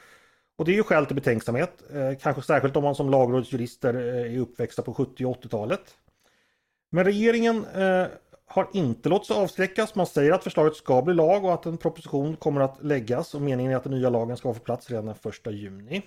[0.59, 4.35] Och det är ju skäl till betänksamhet, eh, kanske särskilt om man som lagrådsjurister eh,
[4.35, 5.95] är uppväxta på 70 och 80-talet.
[6.91, 7.66] Men regeringen
[8.49, 9.94] har inte låtit sig avskräckas.
[9.94, 13.42] Man säger att förslaget ska bli lag och att en proposition kommer att läggas och
[13.42, 15.14] meningen är att den nya lagen ska vara på plats redan den
[15.46, 16.03] 1 juni.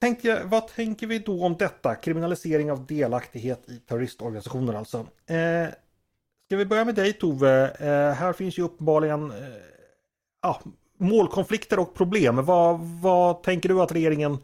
[0.00, 1.94] Tänkte, vad tänker vi då om detta?
[1.94, 4.98] Kriminalisering av delaktighet i terroristorganisationer alltså.
[5.26, 5.68] Eh,
[6.46, 7.68] ska vi börja med dig Tove?
[7.68, 9.36] Eh, här finns ju uppenbarligen eh,
[10.40, 10.60] ah,
[10.98, 12.44] målkonflikter och problem.
[12.44, 14.38] Vad, vad tänker du att regeringen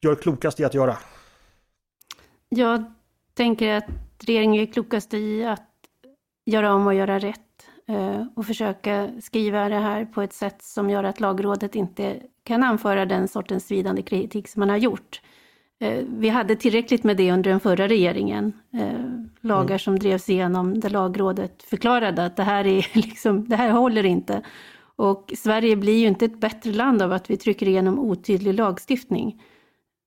[0.00, 0.96] gör klokast i att göra?
[2.48, 2.94] Jag
[3.34, 3.84] tänker att
[4.26, 5.73] regeringen gör klokast i att
[6.44, 7.40] göra om och göra rätt
[7.88, 12.62] eh, och försöka skriva det här på ett sätt som gör att lagrådet inte kan
[12.62, 15.20] anföra den sortens svidande kritik som man har gjort.
[15.80, 18.52] Eh, vi hade tillräckligt med det under den förra regeringen.
[18.72, 19.00] Eh,
[19.40, 19.78] lagar mm.
[19.78, 24.42] som drevs igenom där lagrådet förklarade att det här, är liksom, det här håller inte.
[24.96, 29.42] Och Sverige blir ju inte ett bättre land av att vi trycker igenom otydlig lagstiftning.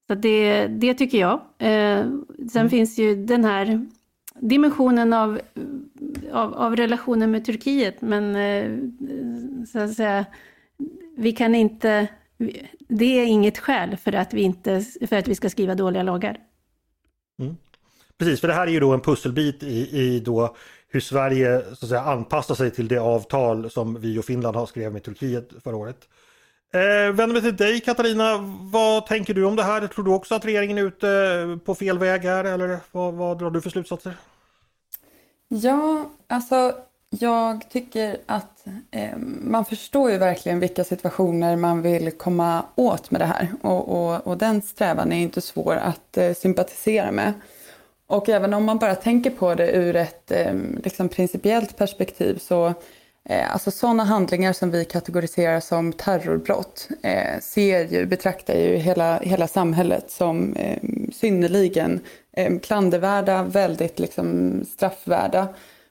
[0.08, 1.42] Så det, det tycker jag.
[1.58, 2.70] sen mm.
[2.70, 3.88] finns ju den här
[4.40, 5.42] dimensionen av,
[6.32, 8.78] av, av relationen med Turkiet, men eh,
[9.66, 10.26] så att säga,
[11.18, 12.08] vi kan inte,
[12.90, 16.40] det är inget skäl för att vi, inte, för att vi ska skriva dåliga lagar.
[17.40, 17.56] Mm.
[18.18, 20.56] Precis, för det här är ju då en pusselbit i, i då
[20.90, 24.66] hur Sverige så att säga, anpassar sig till det avtal som vi och Finland har
[24.66, 26.08] skrivit med Turkiet förra året.
[26.74, 29.88] Eh, vänder mig till dig Katarina, vad tänker du om det här?
[29.88, 33.40] Tror du också att regeringen är ute eh, på fel väg här eller vad, vad
[33.40, 34.18] drar du för slutsatser?
[35.48, 36.76] Ja, alltså
[37.10, 43.22] jag tycker att eh, man förstår ju verkligen vilka situationer man vill komma åt med
[43.22, 47.34] det här och, och, och den strävan är inte svår att eh, sympatisera med.
[48.08, 50.54] Och även om man bara tänker på det ur ett eh,
[50.84, 52.74] liksom principiellt perspektiv så Eh,
[53.30, 59.20] Eh, alltså sådana handlingar som vi kategoriserar som terrorbrott eh, ser ju, betraktar ju hela,
[59.20, 60.78] hela samhället som eh,
[61.14, 62.00] synnerligen
[62.34, 65.48] eh, klandervärda, väldigt liksom, straffvärda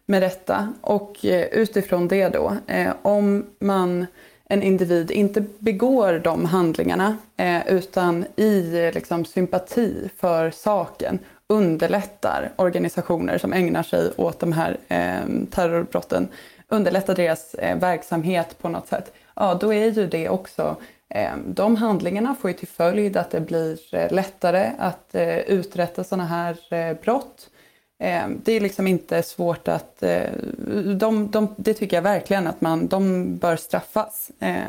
[0.07, 0.73] med detta.
[0.81, 4.07] Och eh, utifrån det då, eh, om man
[4.49, 11.19] en individ inte begår de handlingarna eh, utan i liksom, sympati för saken
[11.49, 16.29] underlättar organisationer som ägnar sig åt de här eh, terrorbrotten
[16.69, 20.77] underlätta deras eh, verksamhet på något sätt, ja då är ju det också
[21.09, 26.05] eh, de handlingarna får ju till följd att det blir eh, lättare att eh, uträtta
[26.05, 27.51] sådana här eh, brott.
[27.99, 30.03] Eh, det är liksom inte svårt att...
[30.03, 30.31] Eh,
[30.97, 34.31] de, de, det tycker jag verkligen att man, de bör straffas.
[34.41, 34.63] Eh,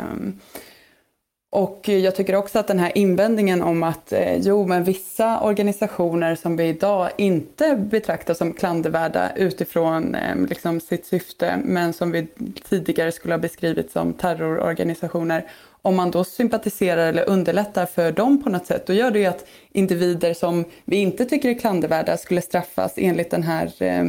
[1.50, 5.42] och eh, jag tycker också att den här invändningen om att eh, jo, men vissa
[5.42, 12.12] organisationer som vi idag inte betraktar som klandervärda utifrån eh, liksom sitt syfte, men som
[12.12, 12.28] vi
[12.70, 15.50] tidigare skulle ha beskrivit som terrororganisationer,
[15.82, 19.26] om man då sympatiserar eller underlättar för dem på något sätt, då gör det ju
[19.26, 24.04] att individer som vi inte tycker är klandervärda skulle straffas enligt den här eh,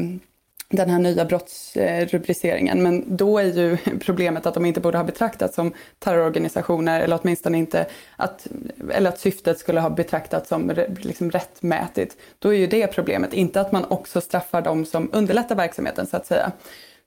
[0.71, 2.83] den här nya brottsrubriceringen.
[2.83, 7.59] Men då är ju problemet att de inte borde ha betraktats som terrororganisationer eller åtminstone
[7.59, 8.47] inte att,
[8.91, 12.17] eller att syftet skulle ha betraktats som liksom rättmätigt.
[12.39, 16.17] Då är ju det problemet, inte att man också straffar dem som underlättar verksamheten så
[16.17, 16.53] att säga.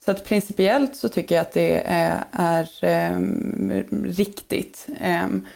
[0.05, 4.87] Så att principiellt så tycker jag att det är, är är riktigt.
[5.01, 5.47] Ehm,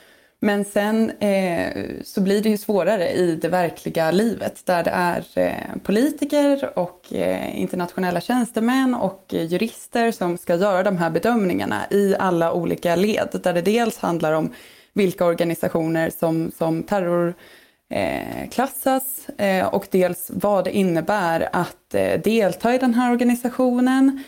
[0.46, 5.26] men sen eh, så blir det ju svårare i det verkliga livet där det är
[5.36, 12.16] eh, politiker och eh, internationella tjänstemän och jurister som ska göra de här bedömningarna i
[12.20, 13.40] alla olika led.
[13.44, 14.54] Där det dels handlar om
[14.94, 22.76] vilka organisationer som, som terrorklassas eh, eh, och dels vad det innebär att eh, delta
[22.76, 24.24] i den här organisationen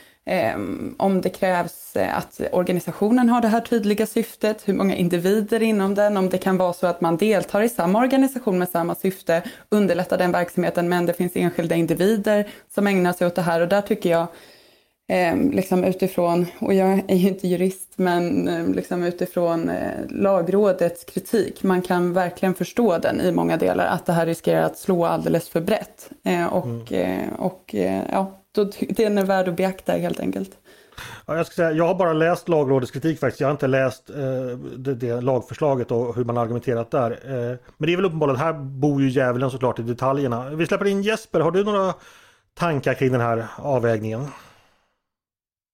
[0.97, 5.95] om det krävs eh, att organisationen har det här tydliga syftet, hur många individer inom
[5.95, 9.43] den, om det kan vara så att man deltar i samma organisation med samma syfte,
[9.69, 13.67] underlättar den verksamheten men det finns enskilda individer som ägnar sig åt det här och
[13.67, 14.27] där tycker jag
[15.09, 21.03] eh, liksom utifrån, och jag är ju inte jurist, men eh, liksom utifrån eh, lagrådets
[21.03, 25.05] kritik, man kan verkligen förstå den i många delar, att det här riskerar att slå
[25.05, 26.09] alldeles för brett.
[26.23, 27.33] Eh, och mm.
[27.33, 27.75] och
[28.11, 30.51] ja, då, den är värd att beakta helt enkelt.
[31.25, 33.41] Ja, jag, ska säga, jag har bara läst lagrådets kritik faktiskt.
[33.41, 37.11] Jag har inte läst eh, det, det, lagförslaget och hur man argumenterat där.
[37.11, 40.49] Eh, men det är väl uppenbarligen, här bor ju djävulen såklart i detaljerna.
[40.49, 41.93] Vi släpper in Jesper, har du några
[42.53, 44.27] tankar kring den här avvägningen?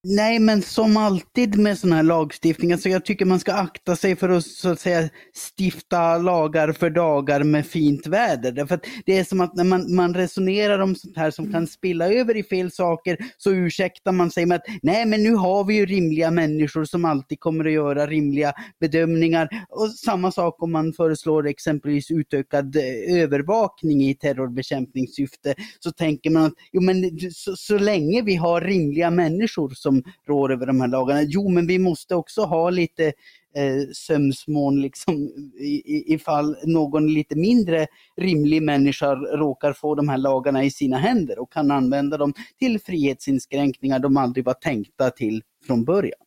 [0.06, 4.16] Nej, men som alltid med sån här lagstiftning, alltså jag tycker man ska akta sig
[4.16, 8.52] för att så att säga stifta lagar för dagar med fint väder.
[8.52, 11.66] Därför att det är som att när man, man resonerar om sånt här som kan
[11.66, 15.64] spilla över i fel saker så ursäktar man sig med att nej, men nu har
[15.64, 19.48] vi ju rimliga människor som alltid kommer att göra rimliga bedömningar.
[19.68, 26.44] Och samma sak om man föreslår exempelvis utökad eh, övervakning i terrorbekämpningssyfte så tänker man
[26.44, 30.80] att jo, men så, så länge vi har rimliga människor som som rår över de
[30.80, 31.22] här lagarna.
[31.22, 33.06] Jo, men vi måste också ha lite
[33.54, 35.14] eh, sömsmån liksom,
[35.58, 37.86] i, ifall någon lite mindre
[38.16, 42.80] rimlig människa råkar få de här lagarna i sina händer och kan använda dem till
[42.80, 46.20] frihetsinskränkningar de aldrig var tänkta till från början.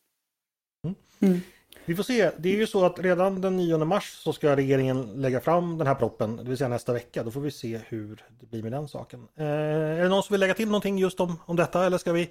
[0.83, 0.95] Mm.
[1.19, 1.41] Mm.
[1.87, 2.31] Vi får se.
[2.37, 5.87] Det är ju så att redan den 9 mars så ska regeringen lägga fram den
[5.87, 7.23] här proppen, det vill säga nästa vecka.
[7.23, 9.27] Då får vi se hur det blir med den saken.
[9.35, 12.11] Eh, är det någon som vill lägga till någonting just om, om detta eller ska
[12.11, 12.29] vi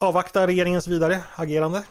[0.00, 1.82] avvakta regeringens vidare agerande?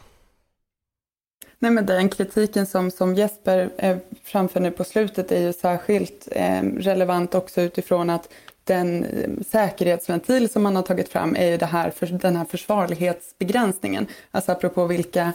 [1.58, 6.28] Nej, men den kritiken som, som Jesper eh, framför nu på slutet är ju särskilt
[6.30, 8.28] eh, relevant också utifrån att
[8.64, 12.44] den eh, säkerhetsventil som man har tagit fram är ju det här, för, den här
[12.44, 14.06] försvarlighetsbegränsningen.
[14.30, 15.32] Alltså apropå vilka,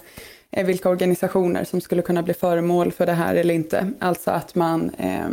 [0.51, 3.91] eh, vilka organisationer som skulle kunna bli föremål för det här eller inte.
[3.99, 5.29] Alltså att man eh,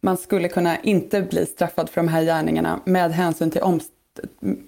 [0.00, 3.62] man skulle kunna inte bli straffad för de här gärningarna med hänsyn till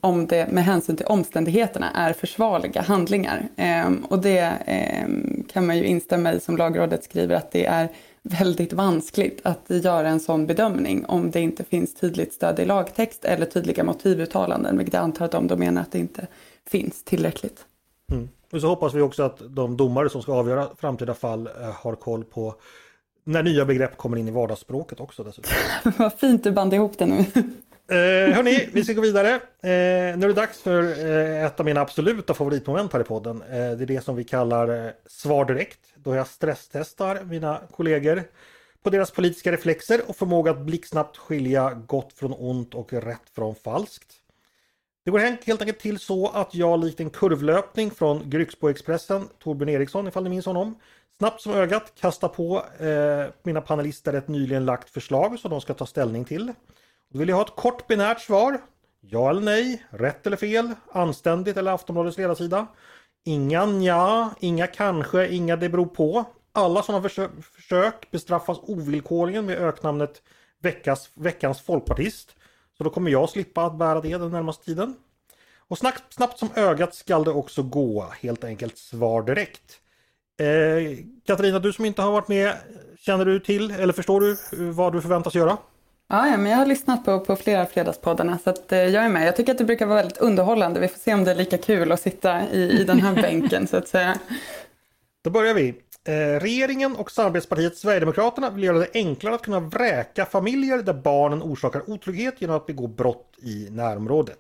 [0.00, 3.48] om det med hänsyn till omständigheterna är försvarliga handlingar.
[3.56, 7.88] Ehm, och det ehm, kan man ju instämma i som lagrådet skriver att det är
[8.22, 13.24] väldigt vanskligt att göra en sån bedömning om det inte finns tydligt stöd i lagtext
[13.24, 16.26] eller tydliga motivuttalanden, vilket jag antar att de då menar att det inte
[16.70, 17.64] finns tillräckligt.
[18.12, 18.28] Mm.
[18.52, 21.94] Och så hoppas vi också att de domare som ska avgöra framtida fall eh, har
[21.94, 22.54] koll på
[23.24, 25.52] när nya begrepp kommer in i vardagsspråket också dessutom.
[25.98, 27.24] Vad fint du band ihop det nu.
[27.90, 29.34] Eh, hörni, vi ska gå vidare.
[29.34, 29.38] Eh,
[30.18, 33.42] nu är det dags för eh, ett av mina absoluta favoritmoment här i podden.
[33.42, 35.78] Eh, det är det som vi kallar eh, Svar direkt.
[35.94, 38.22] Då jag stresstestar mina kollegor
[38.82, 43.54] på deras politiska reflexer och förmåga att blixtsnabbt skilja gott från ont och rätt från
[43.54, 44.14] falskt.
[45.04, 50.08] Det går helt enkelt till så att jag likt en kurvlöpning från Grycksbo-Expressen, Torbjörn Eriksson
[50.08, 50.78] ifall ni minns honom,
[51.18, 55.74] snabbt som ögat kastar på eh, mina panelister ett nyligen lagt förslag som de ska
[55.74, 56.52] ta ställning till.
[57.10, 58.60] Då vill jag ha ett kort binärt svar.
[59.00, 62.66] Ja eller nej, rätt eller fel, anständigt eller Aftonbladets ledarsida.
[63.24, 66.24] Inga nja, inga kanske, inga det beror på.
[66.52, 70.22] Alla sådana försök, försök bestraffas ovillkorligen med öknamnet
[70.62, 72.34] veckas, veckans folkpartist.
[72.78, 74.96] Så då kommer jag slippa att bära det den närmaste tiden.
[75.58, 79.80] Och snabbt, snabbt som ögat skall det också gå, helt enkelt svar direkt.
[80.40, 82.56] Eh, Katarina, du som inte har varit med,
[82.98, 84.36] känner du till eller förstår du
[84.70, 85.58] vad du förväntas göra?
[86.10, 89.08] Ja, ja, men jag har lyssnat på, på flera fredagspoddarna så att, eh, jag är
[89.08, 89.26] med.
[89.26, 90.80] Jag tycker att det brukar vara väldigt underhållande.
[90.80, 93.66] Vi får se om det är lika kul att sitta i, i den här bänken
[93.66, 94.18] så att säga.
[95.24, 95.68] Då börjar vi.
[96.04, 101.42] Eh, regeringen och samarbetspartiet Sverigedemokraterna vill göra det enklare att kunna vräka familjer där barnen
[101.42, 104.38] orsakar otrygghet genom att begå brott i närområdet.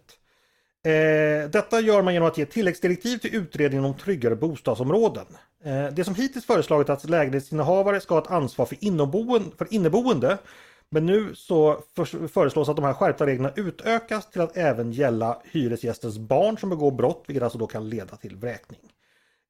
[0.84, 5.26] Eh, detta gör man genom att ge tilläggsdirektiv till utredningen om tryggare bostadsområden.
[5.64, 10.38] Eh, det som hittills föreslagit att lägenhetsinnehavare ska ha ett ansvar för inneboende, för inneboende
[10.90, 11.82] men nu så
[12.32, 16.90] föreslås att de här skärpta reglerna utökas till att även gälla hyresgästens barn som begår
[16.90, 18.80] brott, vilket alltså då kan leda till vräkning.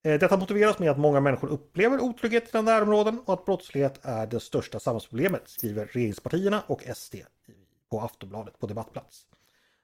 [0.05, 4.01] Eh, detta motiveras med att många människor upplever otrygghet i sina närområden och att brottslighet
[4.03, 7.15] är det största samhällsproblemet, skriver regeringspartierna och SD
[7.91, 9.27] på Aftonbladet på debattplats.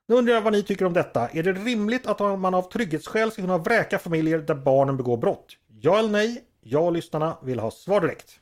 [0.07, 1.29] Nu undrar jag vad ni tycker om detta.
[1.29, 5.57] Är det rimligt att man av trygghetsskäl ska kunna vräka familjer där barnen begår brott?
[5.81, 6.45] Ja eller nej?
[6.61, 8.41] Jag och lyssnarna vill ha svar direkt.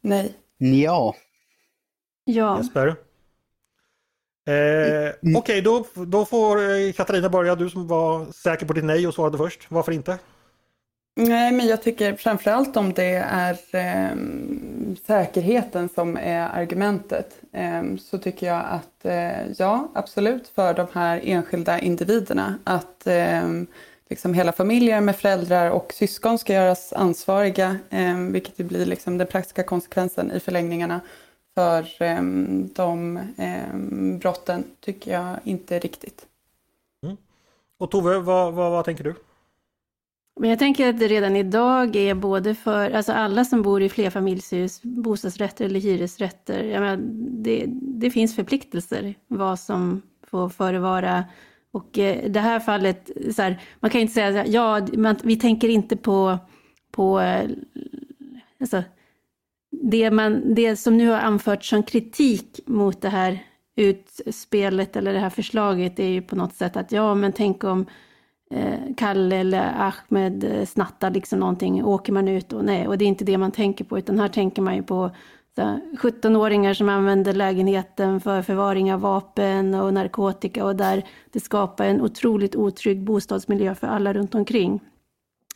[0.00, 0.34] Nej.
[0.58, 1.14] Ja.
[2.30, 2.58] Ja.
[2.58, 2.86] Jesper?
[4.46, 7.54] Eh, Okej, okay, då, då får eh, Katarina börja.
[7.54, 9.66] Du som var säker på ditt nej och svarade först.
[9.68, 10.18] Varför inte?
[11.16, 14.16] Nej, men jag tycker framförallt om det är eh,
[15.06, 21.20] säkerheten som är argumentet eh, så tycker jag att eh, ja, absolut för de här
[21.24, 23.66] enskilda individerna att ehm,
[24.10, 29.18] liksom hela familjer med föräldrar och syskon ska göras ansvariga, ehm, vilket ju blir liksom
[29.18, 31.00] den praktiska konsekvensen i förlängningarna
[31.98, 33.20] för ehm, de
[34.20, 36.26] brotten tycker jag inte riktigt.
[37.02, 37.16] Mm.
[37.78, 39.14] Och Tove, vad, vad, vad tänker du?
[40.40, 43.88] Men jag tänker att det redan idag är både för alltså alla som bor i
[43.88, 46.64] flerfamiljshus, bostadsrätter eller hyresrätter.
[46.64, 46.98] Jag menar,
[47.42, 51.24] det, det finns förpliktelser vad som får förevara.
[51.70, 55.68] Och eh, det här fallet, så här, man kan inte säga ja, man, vi tänker
[55.68, 56.38] inte på,
[56.90, 57.50] på eh,
[58.60, 58.82] alltså,
[59.70, 63.38] det, man, det som nu har anförts som kritik mot det här
[63.76, 67.86] utspelet eller det här förslaget är ju på något sätt att ja, men tänk om
[68.50, 73.04] eh, Kalle eller Ahmed eh, snattar liksom någonting, åker man ut och nej, och det
[73.04, 75.10] är inte det man tänker på, utan här tänker man ju på
[76.02, 82.00] 17-åringar som använder lägenheten för förvaring av vapen och narkotika och där det skapar en
[82.00, 84.80] otroligt otrygg bostadsmiljö för alla runt omkring.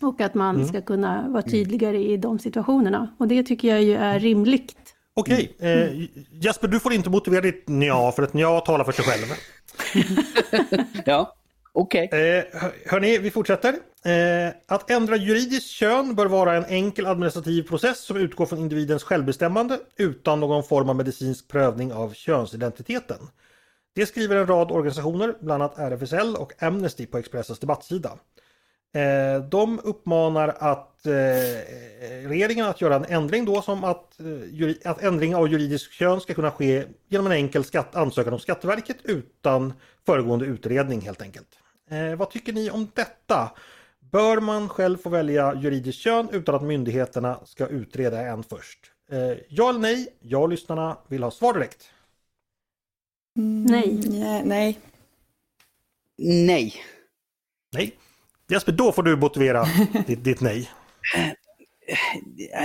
[0.05, 0.69] Och att man mm.
[0.69, 3.15] ska kunna vara tydligare i de situationerna.
[3.19, 4.75] Och det tycker jag ju är rimligt.
[5.17, 9.05] Okej, eh, Jesper du får inte motivera ditt nja för att nja talar för sig
[9.05, 9.27] själv.
[11.05, 11.35] ja.
[11.73, 12.07] Okej.
[12.07, 12.39] Okay.
[12.39, 12.45] Eh,
[12.87, 13.75] hörni, vi fortsätter.
[14.05, 19.03] Eh, att ändra juridiskt kön bör vara en enkel administrativ process som utgår från individens
[19.03, 23.19] självbestämmande utan någon form av medicinsk prövning av könsidentiteten.
[23.95, 28.11] Det skriver en rad organisationer, bland annat RFSL och Amnesty på Expressens debattsida.
[28.95, 31.13] Eh, de uppmanar att eh,
[32.29, 36.35] regeringen att göra en ändring då som att, eh, att ändring av juridisk kön ska
[36.35, 39.73] kunna ske genom en enkel skatt, ansökan om Skatteverket utan
[40.07, 41.49] föregående utredning helt enkelt.
[41.91, 43.51] Eh, vad tycker ni om detta?
[44.01, 48.79] Bör man själv få välja juridiskt kön utan att myndigheterna ska utreda en först?
[49.11, 50.09] Eh, ja eller nej?
[50.21, 51.91] Jag och lyssnarna vill ha svar direkt.
[53.39, 54.01] Mm, nej.
[54.45, 54.79] Nej.
[56.19, 56.75] Nej.
[57.73, 57.99] Nej.
[58.49, 59.65] Jesper, då får du motivera
[60.07, 60.71] ditt, ditt nej.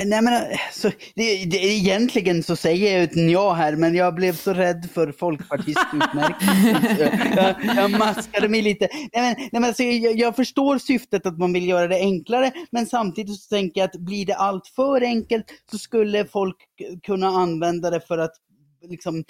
[0.05, 4.35] Nej men så, det, det, egentligen så säger jag ett ja här men jag blev
[4.35, 7.35] så rädd för folkpartistutmärkelsen.
[7.35, 8.87] jag, jag maskade mig lite.
[8.91, 12.51] Nej, men, nej, men alltså, jag, jag, förstår syftet att man vill göra det enklare
[12.71, 16.57] men samtidigt så tänker jag att blir det allt för enkelt så skulle folk
[17.03, 18.33] kunna använda det för att
[18.89, 19.23] liksom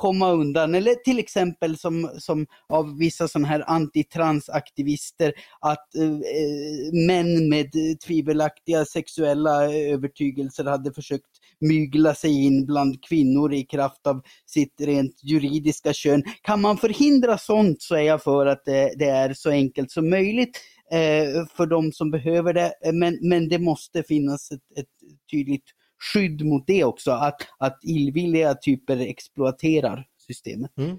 [0.00, 0.74] komma undan.
[0.74, 7.70] Eller till exempel som, som av vissa sådana här antitransaktivister att eh, eh, män med
[8.06, 11.26] tvivelaktiga sexuella eh, övertygelser hade försökt
[11.60, 16.22] mygla sig in bland kvinnor i kraft av sitt rent juridiska kön.
[16.42, 20.10] Kan man förhindra sånt så är jag för att det, det är så enkelt som
[20.10, 20.60] möjligt
[20.92, 22.72] eh, för de som behöver det.
[22.92, 24.88] Men, men det måste finnas ett, ett
[25.30, 25.64] tydligt
[26.00, 30.70] skydd mot det också, att, att illvilliga typer exploaterar systemet.
[30.76, 30.98] Mm.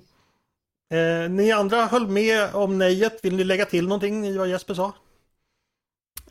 [0.92, 3.20] Eh, ni andra höll med om nejet.
[3.24, 4.94] Vill ni lägga till någonting i vad Jesper sa?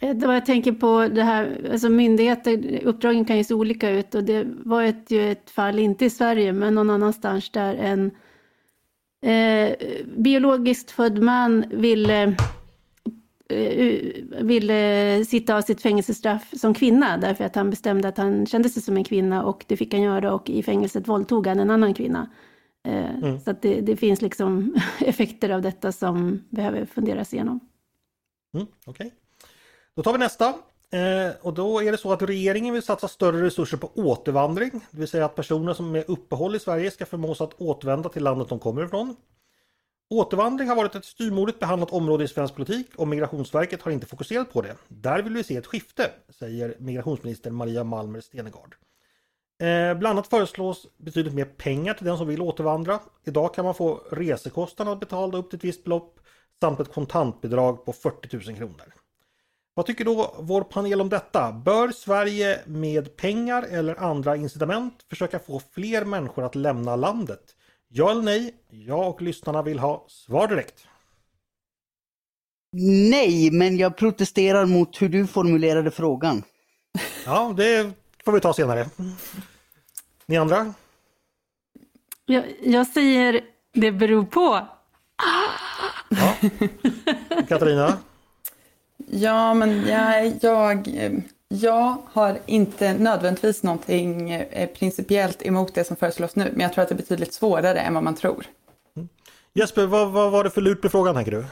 [0.00, 3.90] Eh, det var jag tänker på det här, alltså myndigheter, uppdragen kan ju se olika
[3.90, 7.74] ut och det var ett, ju ett fall, inte i Sverige, men någon annanstans där
[7.74, 8.10] en
[9.22, 9.76] eh,
[10.16, 12.59] biologiskt född man ville Eh,
[14.42, 18.82] ville sitta av sitt fängelsestraff som kvinna därför att han bestämde att han kände sig
[18.82, 21.94] som en kvinna och det fick han göra och i fängelset våldtog han en annan
[21.94, 22.30] kvinna.
[22.84, 23.40] Eh, mm.
[23.40, 27.60] Så att det, det, finns liksom effekter av detta som behöver funderas igenom.
[28.54, 29.10] Mm, Okej, okay.
[29.96, 30.54] då tar vi nästa.
[30.92, 34.70] Eh, och då är det så att regeringen vill satsa större resurser på återvandring.
[34.90, 38.22] Det vill säga att personer som är uppehåll i Sverige ska förmås att återvända till
[38.22, 39.16] landet de kommer ifrån.
[40.12, 44.52] Återvandring har varit ett styrmodigt behandlat område i svensk politik och Migrationsverket har inte fokuserat
[44.52, 44.76] på det.
[44.88, 48.74] Där vill vi se ett skifte, säger migrationsminister Maria Malmer Stenegard.
[49.62, 53.00] Eh, bland annat föreslås betydligt mer pengar till den som vill återvandra.
[53.24, 56.20] Idag kan man få resekostnaderna betalda upp till ett visst belopp
[56.60, 58.94] samt ett kontantbidrag på 40 000 kronor.
[59.74, 61.52] Vad tycker då vår panel om detta?
[61.52, 67.56] Bör Sverige med pengar eller andra incitament försöka få fler människor att lämna landet?
[67.92, 68.54] Ja eller nej?
[68.70, 70.86] Jag och lyssnarna vill ha svar direkt.
[73.10, 76.42] Nej, men jag protesterar mot hur du formulerade frågan.
[77.26, 77.92] Ja, det
[78.24, 78.86] får vi ta senare.
[80.26, 80.74] Ni andra?
[82.26, 83.40] Jag, jag säger
[83.72, 84.66] Det beror på.
[86.08, 86.34] Ja.
[87.48, 87.98] Katarina?
[88.96, 90.88] Ja, men jag, jag,
[91.52, 96.82] jag har inte nödvändigtvis någonting eh, principiellt emot det som föreslås nu, men jag tror
[96.82, 98.46] att det är betydligt svårare än vad man tror.
[98.96, 99.08] Mm.
[99.54, 101.44] Jesper, vad, vad var det för lurt på frågan tänker du?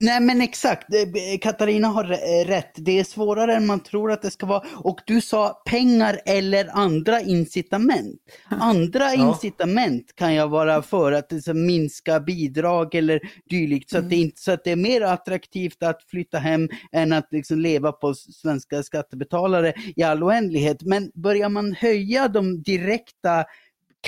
[0.00, 2.72] Nej men exakt, Eh, Katarina har r- rätt.
[2.76, 4.62] Det är svårare än man tror att det ska vara.
[4.76, 8.20] Och du sa pengar eller andra incitament.
[8.48, 13.20] Andra incitament kan jag vara för att det ska minska bidrag eller
[13.50, 13.90] dylikt.
[13.90, 17.28] Så, att det inte, så att det är mer attraktivt att flytta hem än att
[17.30, 20.82] liksom leva på svenska skattebetalare i all oändlighet.
[20.82, 23.44] Men börjar man höja de direkta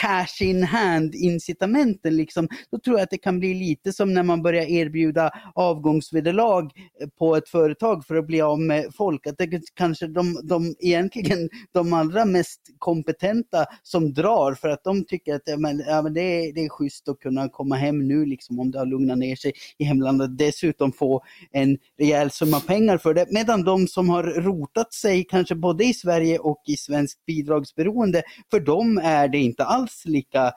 [0.00, 4.22] cash in hand incitamenten liksom, då tror jag att det kan bli lite som när
[4.22, 6.62] man börjar erbjuda avgångsvederlag
[7.00, 9.26] eh, på ett företag för att bli av med folk.
[9.26, 15.04] Att det kanske de, de egentligen de allra mest kompetenta som drar för att de
[15.04, 18.08] tycker att ja, men, ja, men det, är, det är schysst att kunna komma hem
[18.08, 20.38] nu liksom om det har lugnat ner sig i hemlandet.
[20.38, 21.22] Dessutom få
[21.52, 23.26] en rejäl summa pengar för det.
[23.30, 28.60] Medan de som har rotat sig kanske både i Sverige och i svenskt bidragsberoende, för
[28.60, 30.52] dem är det inte alls lika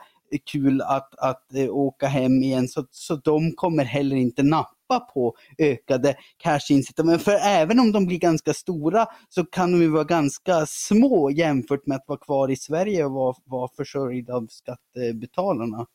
[0.51, 5.36] kul att, att eh, åka hem igen så, så de kommer heller inte nappa på
[5.57, 7.21] ökade cash-incitament.
[7.21, 11.86] För även om de blir ganska stora så kan de ju vara ganska små jämfört
[11.86, 15.86] med att vara kvar i Sverige och vara, vara försörjd av skattebetalarna.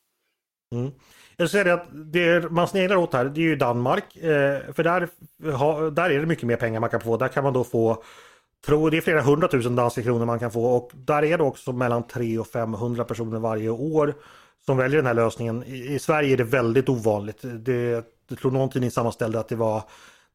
[0.75, 0.91] Mm.
[1.37, 4.17] Jag säger det att det man sneglar åt här, det är ju Danmark.
[4.17, 5.09] Eh, för där,
[5.53, 7.17] ha, där är det mycket mer pengar man kan få.
[7.17, 8.03] Där kan man då få,
[8.67, 11.73] tror det är flera hundratusen danska kronor man kan få och där är det också
[11.73, 14.15] mellan 300 och 500 personer varje år
[14.67, 15.65] som väljer den här lösningen.
[15.65, 17.39] I, i Sverige är det väldigt ovanligt.
[17.43, 19.83] Det, jag tror någon tidning sammanställde att det var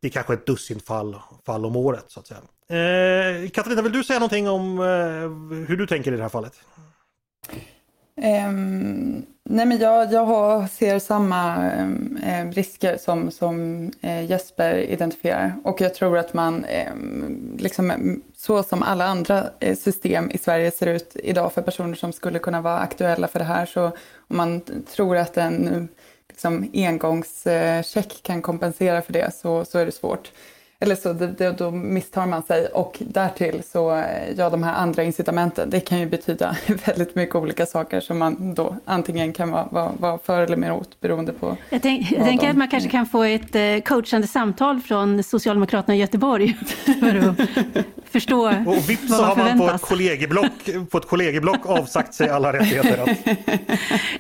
[0.04, 1.16] det är kanske ett dussin fall,
[1.46, 2.40] fall om året så att säga.
[2.70, 6.54] Eh, Katarina, vill du säga någonting om eh, hur du tänker i det här fallet?
[8.48, 14.76] Um, nej men jag, jag har, ser samma eh, eh, risker som, som eh, Jesper
[14.76, 16.94] identifierar och jag tror att man, eh,
[17.58, 17.98] liksom, eh,
[18.36, 22.40] så som alla andra eh, system i Sverige ser ut idag för personer som skulle
[22.40, 23.86] kunna vara aktuella för det här så
[24.28, 24.62] om man
[24.96, 25.88] tror att en
[26.30, 30.32] liksom, engångscheck kan kompensera för det så, så är det svårt.
[30.84, 34.04] Eller så det, det, då misstar man sig och därtill så, eh,
[34.38, 36.56] ja de här andra incitamenten, det kan ju betyda
[36.86, 41.00] väldigt mycket olika saker som man då antingen kan vara, vara, vara för eller emot
[41.02, 43.78] beroende på Jag, tänk, jag vad tänker de- att man kanske kan få ett eh,
[43.86, 46.54] coachande samtal från Socialdemokraterna i Göteborg
[47.00, 47.36] för att
[48.12, 52.30] förstå Och vips vad så har man på ett, kollegieblock, på ett kollegieblock avsagt sig
[52.30, 52.98] alla rättigheter.
[53.04, 53.10] Att,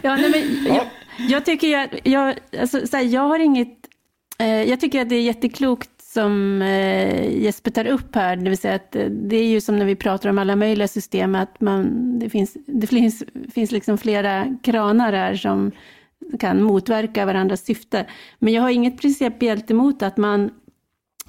[0.01, 0.75] Ja, nej, men Ja.
[0.75, 0.85] jag,
[1.29, 3.77] jag tycker ju att, jag, alltså, så här, jag har inget,
[4.39, 8.57] eh, jag tycker att det är jätteklokt som eh, Jesper tar upp här, det vill
[8.57, 11.61] säga att eh, det är ju som när vi pratar om alla möjliga system, att
[11.61, 15.71] man, det finns, det finns, finns liksom flera kranar här som
[16.39, 18.05] kan motverka varandras syfte.
[18.39, 20.51] Men jag har inget principiellt emot att man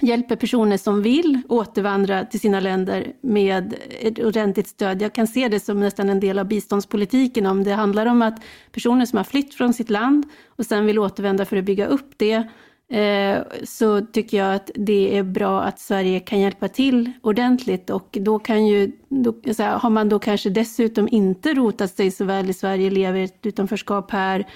[0.01, 5.03] hjälper personer som vill återvandra till sina länder med ett ordentligt stöd.
[5.03, 8.43] Jag kan se det som nästan en del av biståndspolitiken om det handlar om att
[8.73, 12.11] personer som har flytt från sitt land och sen vill återvända för att bygga upp
[12.17, 12.49] det
[12.89, 18.19] Eh, så tycker jag att det är bra att Sverige kan hjälpa till ordentligt och
[18.21, 22.25] då kan ju, då, så här, har man då kanske dessutom inte rotat sig så
[22.25, 24.47] väl i Sverige, lever i ett utanförskap här,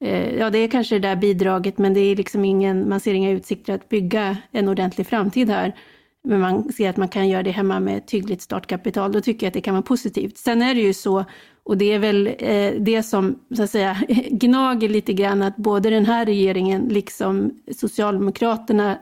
[0.00, 3.14] eh, Ja, det är kanske det där bidraget, men det är liksom ingen, man ser
[3.14, 5.74] inga utsikter att bygga en ordentlig framtid här.
[6.24, 9.12] Men man ser att man kan göra det hemma med ett tydligt startkapital.
[9.12, 10.38] Då tycker jag att det kan vara positivt.
[10.38, 11.24] Sen är det ju så,
[11.64, 13.96] och det är väl eh, det som så att säga
[14.30, 18.98] gnager lite grann, att både den här regeringen liksom Socialdemokraterna,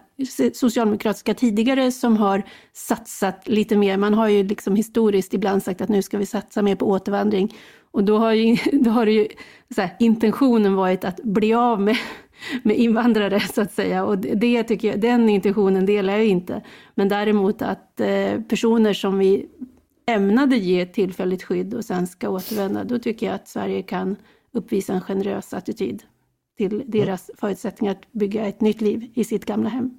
[0.55, 2.43] socialdemokratiska tidigare som har
[2.73, 3.97] satsat lite mer.
[3.97, 7.55] Man har ju liksom historiskt ibland sagt att nu ska vi satsa mer på återvandring.
[7.91, 9.29] Och då har ju, då har ju
[9.75, 11.97] så här, intentionen varit att bli av med,
[12.63, 14.05] med invandrare så att säga.
[14.05, 16.63] Och det- det tycker jag, den intentionen delar jag inte.
[16.95, 19.47] Men däremot att eh, personer som vi
[20.07, 24.17] ämnade ge tillfälligt skydd och sen ska återvända, då tycker jag att Sverige kan
[24.53, 26.03] uppvisa en generös attityd
[26.59, 29.91] till deras förutsättningar att bygga ett nytt liv i sitt gamla hem.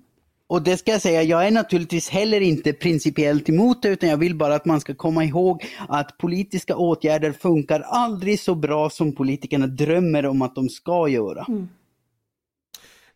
[0.47, 4.18] Och det ska jag säga, jag är naturligtvis heller inte principiellt emot det, utan jag
[4.18, 9.16] vill bara att man ska komma ihåg att politiska åtgärder funkar aldrig så bra som
[9.16, 11.45] politikerna drömmer om att de ska göra.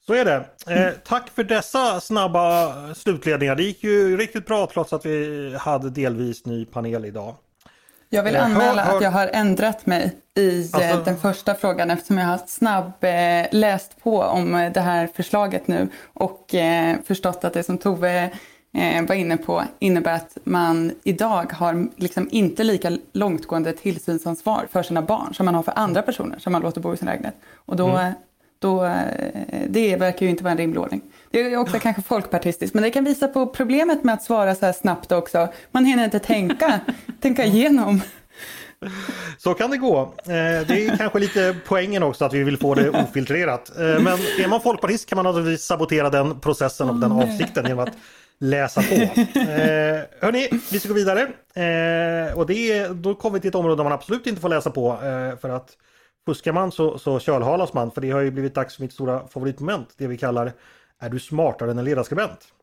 [0.07, 0.45] Så är det.
[0.67, 3.55] Eh, tack för dessa snabba slutledningar.
[3.55, 7.35] Det gick ju riktigt bra trots att vi hade delvis ny panel idag.
[8.09, 11.91] Jag vill Eh, anmäla att jag har ändrat mig i eh, Alltså- den första frågan
[11.91, 16.55] eftersom jag har snabb eh, läst på om det här förslaget nu och
[17.07, 18.31] förstått att det som Tove
[19.07, 25.01] var inne på innebär att man idag har liksom inte lika långtgående tillsynsansvar för sina
[25.01, 27.35] barn som man har för andra personer som man låter bo i sin lägenhet.
[27.55, 28.13] Och då, mm.
[28.59, 29.01] Då, eh,
[29.69, 31.01] det verkar ju inte vara en rimlig ordning.
[31.31, 34.65] Det är också kanske folkpartistiskt, men det kan visa på problemet med att svara så
[34.65, 35.47] här snabbt också.
[35.71, 36.79] Man hinner inte tänka,
[37.21, 38.01] tänka igenom.
[39.37, 39.99] Så kan det gå.
[40.01, 43.77] Eh, det är kanske lite poängen också att vi vill få det ofiltrerat.
[43.77, 44.07] Eh, men
[44.39, 47.93] är man folkpartist kan man naturligtvis sabotera den processen och den avsikten genom att
[48.39, 48.95] läsa på.
[48.95, 51.21] Eh, hörni, vi ska gå vidare.
[51.21, 54.49] Eh, och det är, då kommer vi till ett område där man absolut inte får
[54.49, 54.91] läsa på.
[54.91, 55.77] Eh, för att
[56.27, 57.91] fuskar man så, så kölhalas man.
[57.91, 59.93] För det har ju blivit dags för mitt stora favoritmoment.
[59.97, 60.53] Det vi kallar
[60.99, 62.53] Är du smartare än en ledarskribent?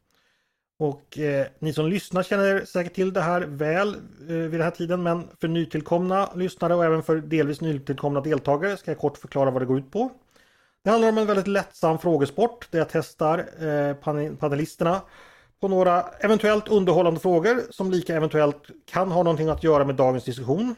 [0.79, 4.71] Och eh, ni som lyssnar känner säkert till det här väl eh, vid den här
[4.71, 9.51] tiden men för nytillkomna lyssnare och även för delvis nytillkomna deltagare ska jag kort förklara
[9.51, 10.11] vad det går ut på.
[10.83, 13.95] Det handlar om en väldigt lättsam frågesport där jag testar eh,
[14.37, 15.01] panelisterna
[15.61, 20.25] på några eventuellt underhållande frågor som lika eventuellt kan ha någonting att göra med dagens
[20.25, 20.75] diskussion.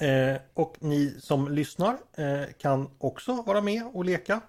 [0.00, 4.40] Eh, och ni som lyssnar eh, kan också vara med och leka.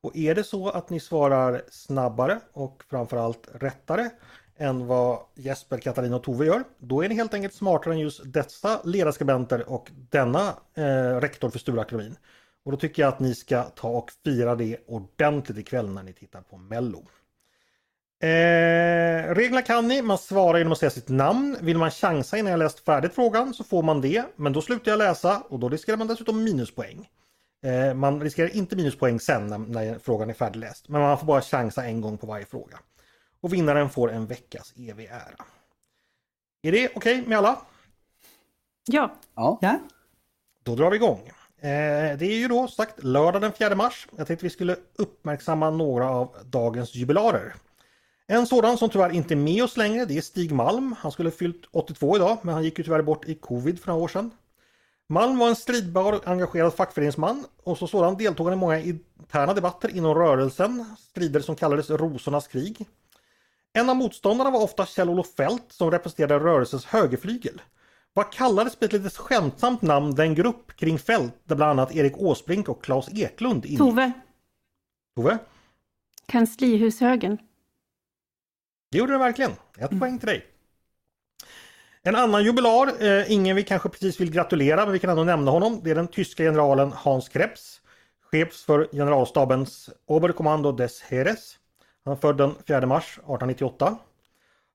[0.00, 4.10] Och är det så att ni svarar snabbare och framförallt rättare
[4.56, 8.32] än vad Jesper, Katarina och Tove gör, då är ni helt enkelt smartare än just
[8.32, 12.16] dessa ledarskribenter och denna eh, rektor för Stureakademin.
[12.64, 16.12] Och då tycker jag att ni ska ta och fira det ordentligt ikväll när ni
[16.12, 17.06] tittar på Mello.
[18.24, 21.56] Eh, reglerna kan ni, man svarar genom att säga sitt namn.
[21.60, 24.90] Vill man chansa innan jag läst färdigt frågan så får man det, men då slutar
[24.90, 27.08] jag läsa och då riskerar man dessutom minuspoäng.
[27.64, 31.40] Eh, man riskerar inte minuspoäng sen när, när, frågan är färdigläst, men man får bara
[31.40, 32.78] chansa en gång på varje fråga.
[33.40, 35.44] Och vinnaren får en veckas evig ära.
[36.62, 37.58] Är det okej okay med alla?
[39.34, 39.58] Ja.
[39.60, 39.78] ja.
[40.62, 41.20] Då drar vi igång.
[41.56, 44.08] Eh, det är ju då sagt lördag den 4 mars.
[44.16, 47.54] Jag tänkte vi skulle uppmärksamma några av dagens jubilarer.
[48.26, 50.94] En sådan som tyvärr inte är med oss längre det är Stig Malm.
[50.98, 54.02] Han skulle fyllt 82 idag men han gick ju tyvärr bort i covid för några
[54.02, 54.30] år sedan.
[55.08, 59.54] Malm var en stridbar och engagerad fackföreningsman och så sådan deltog han i många interna
[59.54, 62.86] debatter inom rörelsen, strider som kallades Rosornas krig.
[63.72, 67.62] En av motståndarna var ofta Kjell-Olof Fält som representerade rörelsens högerflygel.
[68.12, 72.18] Vad kallades med ett lite skämtsamt namn den grupp kring Fält där bland annat Erik
[72.18, 73.78] Åsbrink och Claes Eklund ingick?
[73.78, 74.12] Tove.
[75.16, 75.38] Tove?
[76.26, 77.38] Kanslihushögern.
[78.94, 79.50] Det gjorde den verkligen.
[79.78, 80.00] Ett mm.
[80.00, 80.46] poäng till dig.
[82.02, 85.50] En annan jubilar, eh, ingen vi kanske precis vill gratulera men vi kan ändå nämna
[85.50, 85.80] honom.
[85.84, 87.80] Det är den tyska generalen Hans Krebs.
[88.30, 91.58] Chef för generalstabens Oberkommando des Heeres.
[92.04, 93.96] Han är född den 4 mars 1898.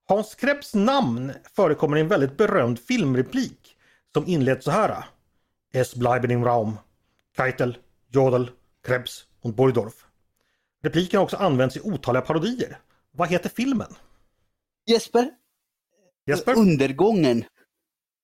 [0.07, 3.76] Hans Krebs namn förekommer i en väldigt berömd filmreplik
[4.13, 5.03] som inleds så här.
[5.74, 6.78] Es bleiben im Raum.
[7.38, 7.78] Keitel,
[8.11, 8.51] Jodel,
[8.88, 10.05] Krebs und Borgdorf.
[10.84, 12.78] Repliken har också använts i otaliga parodier.
[13.11, 13.95] Vad heter filmen?
[14.90, 15.30] Jesper?
[16.26, 16.58] Jesper?
[16.58, 17.46] Undergången.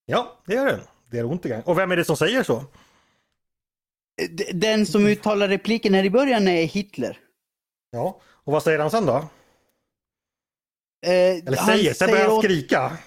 [0.05, 0.81] Ja, det är den.
[1.11, 2.63] Det är ont i Och vem är det som säger så?
[4.53, 7.17] Den som uttalar repliken här i början är Hitler.
[7.91, 9.15] Ja, och vad säger han sen då?
[11.05, 12.97] Eh, Eller säger, sen börjar han skrika.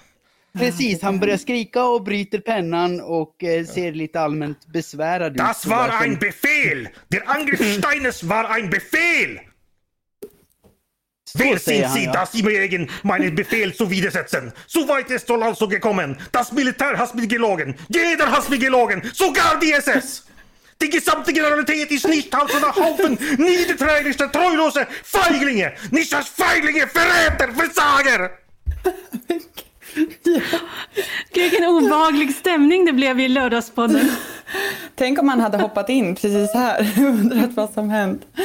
[0.53, 5.37] Precis, han börjar skrika och bryter pennan och eh, ser lite allmänt besvärad ut.
[5.37, 6.89] Das war ein Befehl!
[7.07, 9.39] Der Angriff war ein Befehl!
[11.33, 14.51] Wer sind Sie, dass Sie mir gegen meinen Befehl zu widersetzen?
[14.67, 16.17] So weit ist soll also gekommen.
[16.31, 17.75] Das Militär hat mir gelogen.
[17.89, 19.01] Jeder hat mir gelogen.
[19.13, 20.25] Sogar die SS.
[20.81, 25.73] Die gesamte Generalität ist nicht als ein Haufen niederträglichster, treulose Feiglinge.
[25.91, 28.31] Nicht als Feiglinge, Verräter, Versager.
[31.33, 34.11] Vilken obehaglig stämning det blev i lördagspodden.
[34.95, 38.43] Tänk om man hade hoppat in precis här och undrat vad som hänt ja,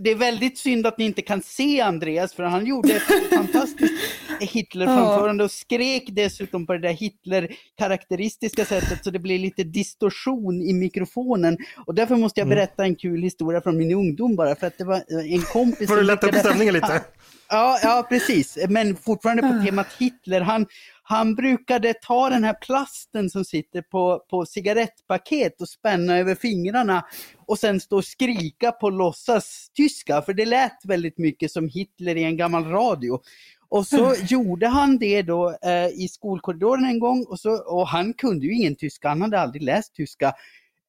[0.00, 3.02] det är väldigt synd att ni inte kan se Andreas för han gjorde ett
[3.34, 3.94] fantastiskt
[4.40, 10.72] Hitler-framförande och skrek dessutom på det där Hitler-karaktäristiska sättet så det blir lite distorsion i
[10.72, 11.56] mikrofonen.
[11.86, 12.56] Och därför måste jag mm.
[12.56, 15.02] berätta en kul historia från min ungdom bara för att det var
[15.34, 15.88] en kompis...
[15.88, 17.02] För att lätta upp stämningen lite?
[17.50, 18.58] Ja, ja, precis.
[18.68, 20.40] Men fortfarande på temat Hitler.
[20.40, 20.66] Han,
[21.10, 27.04] han brukade ta den här plasten som sitter på, på cigarettpaket och spänna över fingrarna
[27.46, 32.16] och sen stå och skrika på låtsas tyska, för det lät väldigt mycket som Hitler
[32.16, 33.20] i en gammal radio.
[33.68, 34.26] Och så mm.
[34.26, 38.54] gjorde han det då eh, i skolkorridoren en gång och, så, och han kunde ju
[38.54, 40.34] ingen tyska, han hade aldrig läst tyska.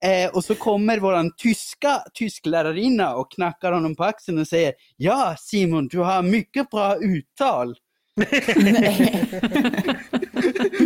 [0.05, 5.35] Eh, och så kommer våran tyska tysklärarinna och knackar honom på axeln och säger Ja
[5.39, 7.75] Simon, du har mycket bra uttal.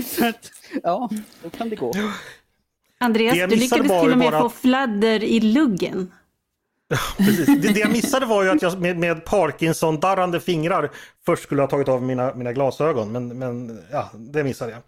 [0.05, 0.51] Så att,
[0.84, 1.09] ja,
[1.43, 1.93] då kan det gå.
[2.99, 4.41] Andreas, du lyckades till och med bara...
[4.41, 6.11] få fladder i luggen.
[7.17, 7.45] Precis.
[7.45, 10.91] Det, det jag missade var ju att jag med, med Parkinson-darrande fingrar
[11.25, 13.11] först skulle ha tagit av mina, mina glasögon.
[13.11, 14.81] Men, men ja, det missade jag.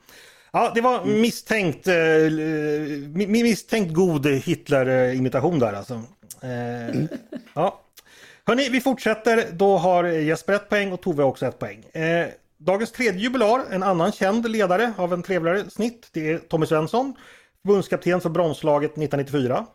[0.51, 6.01] Ja, det var misstänkt, eh, mi- misstänkt god Hitler-imitation där alltså.
[6.41, 7.03] Eh,
[7.53, 7.81] ja.
[8.47, 9.51] Hörni, vi fortsätter.
[9.51, 11.85] Då har Jesper ett poäng och Tove också ett poäng.
[11.85, 12.27] Eh,
[12.57, 17.13] dagens tredje jubilar, en annan känd ledare av en trevligare snitt, det är Tommy Svensson,
[17.61, 19.65] förbundskapten för bronslaget 1994.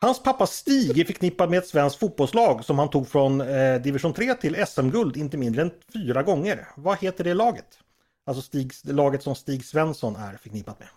[0.00, 4.12] Hans pappa Stig är förknippad med ett svenskt fotbollslag som han tog från eh, division
[4.12, 6.68] 3 till SM-guld inte mindre än fyra gånger.
[6.76, 7.78] Vad heter det laget?
[8.26, 10.88] Alltså Stig, laget som Stig Svensson är förknippat med.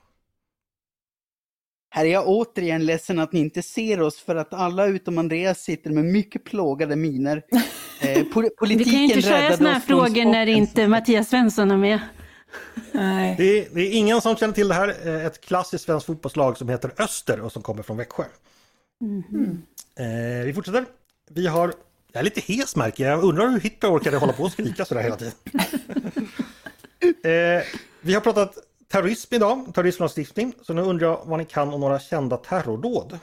[1.96, 5.60] Här är jag återigen ledsen att ni inte ser oss för att alla utom Andreas
[5.60, 7.42] sitter med mycket plågade miner.
[8.02, 11.72] Eh, po- politiken Vi kan ju inte köra sådana här frågor när inte Mattias Svensson
[11.72, 12.00] är med.
[12.92, 13.36] Nej.
[13.38, 14.96] Det är, det är ingen som känner till det här.
[15.08, 18.24] Eh, Ett klassiskt svenskt fotbollslag som heter Öster och som kommer från Växjö.
[20.00, 20.86] Eh, vi fortsätter.
[21.30, 21.74] Vi har,
[22.12, 23.18] jag är lite hes märker jag.
[23.18, 25.34] Jag undrar hur Hitler orkade hålla på och skrika sådär hela tiden.
[27.24, 27.64] eh,
[28.02, 28.58] vi har pratat
[28.88, 30.54] terrorism idag, terrorismlagstiftning.
[30.62, 33.14] Så nu undrar jag vad ni kan om några kända terrordåd.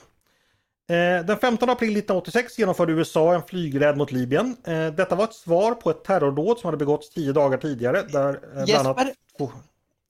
[0.89, 4.55] Eh, Den 15 april 1986 genomförde USA en flygräd mot Libyen.
[4.63, 8.01] Eh, Detta var ett svar på ett terrordåd som hade begåtts tio dagar tidigare.
[8.01, 9.51] Där eh, bland annat Jesper, två-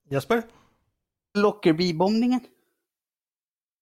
[0.10, 0.44] Jesper?
[1.38, 2.40] Lockerby-bombningen?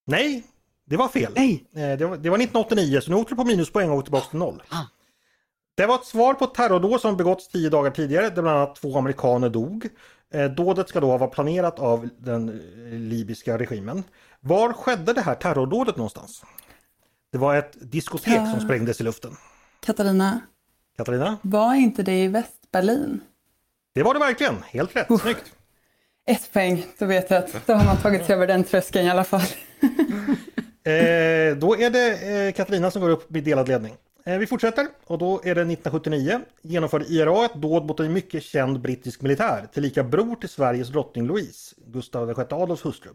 [0.07, 0.43] Nej,
[0.86, 1.34] det var fel.
[1.36, 1.65] Nej.
[1.72, 4.63] Det var, det var 1989 så nu åkte du på minuspoäng och tillbaka till noll.
[4.69, 4.84] Ah.
[5.76, 8.76] Det var ett svar på ett terrordåd som begåtts tio dagar tidigare där bland annat
[8.76, 9.88] två amerikaner dog.
[10.34, 14.03] Eh, Dådet ska då vara planerat av den eh, libyska regimen.
[14.39, 16.43] Var skedde det här terrordådet någonstans?
[17.32, 18.59] Det var ett diskotek som Ja.
[18.59, 19.32] sprängdes i luften.
[19.86, 20.39] Katarina,
[20.97, 21.38] Katarina?
[21.41, 23.22] var inte det i Västberlin?
[23.95, 24.55] Det var det verkligen.
[24.63, 25.22] Helt rätt.
[25.22, 25.53] Snyggt.
[26.26, 29.09] Ett poäng, då vet jag att då har man tagit sig över den tröskeln i
[29.09, 29.41] alla fall.
[30.84, 33.93] Eh, då är det eh, Katarina som går upp med delad ledning.
[34.26, 38.43] Eh, vi fortsätter och då är det 1979 genomförde IRA ett dåd mot en mycket
[38.43, 43.09] känd brittisk militär, tillika bror till Sveriges drottning Louise, Gustav VI Adolfs hustru.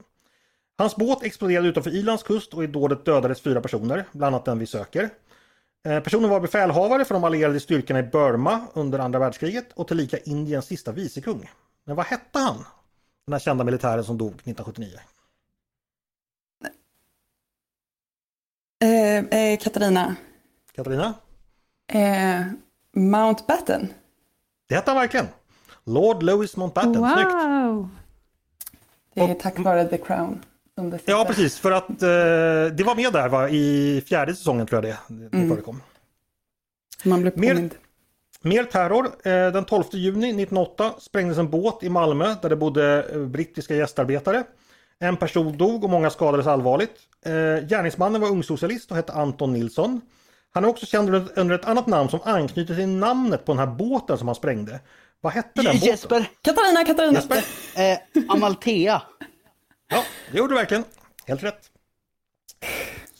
[0.79, 4.59] Hans båt exploderade utanför Irlands kust och i dådet dödades fyra personer, bland annat den
[4.59, 5.11] vi söker.
[5.87, 10.19] Eh, personen var befälhavare för de allierade styrkorna i Burma under andra världskriget och tillika
[10.19, 11.51] Indiens sista vicekung.
[11.85, 12.65] Men vad hette han?
[13.27, 15.01] Den här kända militären som dog 1979.
[18.83, 20.17] Eh, eh, Katarina,
[20.77, 21.15] Katarina?
[21.93, 22.43] eh,
[22.95, 23.89] Mountbatten.
[24.69, 25.27] Det hette han verkligen.
[25.85, 27.33] Lord Louis Mountbatten, snyggt.
[27.33, 27.89] Wow!
[29.15, 30.45] Det är tack vare The Crown.
[31.05, 33.49] Ja precis, för att eh, det var med där va?
[33.49, 35.83] i fjärde säsongen tror jag det, det förekom.
[37.05, 37.75] Man blir Mer- påmind.
[38.43, 39.07] Mer terror.
[39.07, 43.75] Eh, den 12 juni 1908 sprängdes en båt i Malmö där det bodde eh, brittiska
[43.75, 44.45] gästarbetare.
[44.99, 46.95] En person dog och många skadades allvarligt.
[47.25, 47.33] Eh,
[47.69, 50.01] gärningsmannen var ungsocialist och hette Anton Nilsson.
[50.53, 53.59] Han är också känd under- under ett annat namn som anknyter till namnet på den
[53.59, 54.81] här båten som han sprängde.
[55.21, 55.81] Vad hette den båten?
[55.89, 57.13] Jesper, Katarina, Katarina!
[57.21, 57.45] Jesper?
[57.83, 59.03] eh, Amalthea.
[59.91, 60.85] Ja, det gjorde du verkligen.
[61.27, 61.71] Helt rätt.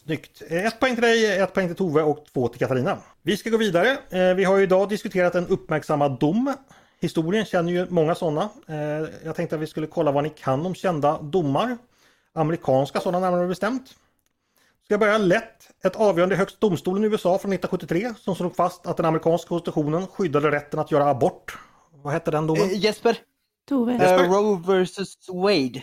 [0.05, 0.43] Snyggt.
[0.51, 2.99] Eh, Ett poäng till dig, ett poäng till Tove och två till Katarina.
[3.23, 3.99] Vi ska gå vidare.
[4.11, 6.55] Eh, Vi har ju idag diskuterat en uppmärksammad dom.
[7.01, 8.49] Historien känner ju många sådana.
[8.69, 8.77] Eh,
[9.25, 11.79] Jag tänkte att vi skulle kolla vad ni kan om kända domar.
[12.33, 13.95] Amerikanska sådana närmare bestämt.
[14.85, 15.56] Ska börja lätt.
[15.87, 19.49] Ett avgörande i Högsta domstolen i USA från 1973 som slog fast att den amerikanska
[19.49, 21.59] konstitutionen skyddade rätten att göra abort.
[22.03, 22.63] Vad hette den domen?
[22.63, 23.19] Eh, Jesper,
[23.69, 23.93] Tove.
[23.93, 24.25] Jesper?
[24.25, 25.83] eh, Roe versus Wade.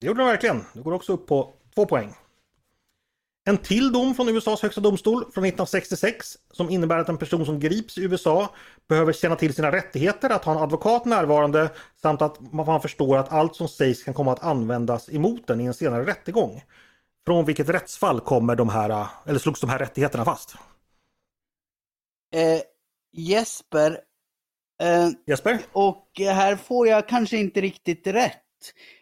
[0.00, 0.64] Det gjorde den verkligen.
[0.74, 2.14] Det går också upp på två poäng.
[3.44, 7.60] En till dom från USAs högsta domstol från 1966 som innebär att en person som
[7.60, 8.54] grips i USA
[8.88, 11.70] behöver känna till sina rättigheter, att ha en advokat närvarande
[12.02, 15.64] samt att man förstår att allt som sägs kan komma att användas emot den i
[15.64, 16.62] en senare rättegång.
[17.26, 20.54] Från vilket rättsfall kommer de här, eller slogs de här rättigheterna fast?
[22.34, 22.60] Eh,
[23.12, 24.00] Jesper,
[24.82, 25.58] eh, Jesper?
[25.72, 28.36] och här får jag kanske inte riktigt rätt.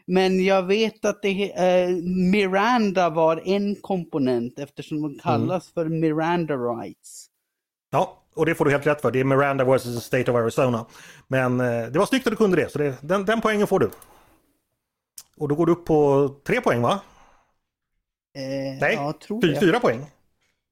[0.07, 1.88] Men jag vet att det, eh,
[2.33, 7.26] Miranda var en komponent eftersom de kallas för Miranda rights.
[7.91, 9.11] Ja, och det får du helt rätt för.
[9.11, 10.05] Det är Miranda vs.
[10.05, 10.87] State of Arizona.
[11.29, 13.80] Men eh, det var snyggt att du kunde det, så det, den, den poängen får
[13.80, 13.91] du.
[15.37, 17.01] Och då går du upp på tre poäng va?
[18.39, 19.61] Eh, Nej, ja, tror Fy, jag.
[19.61, 20.07] fyra poäng.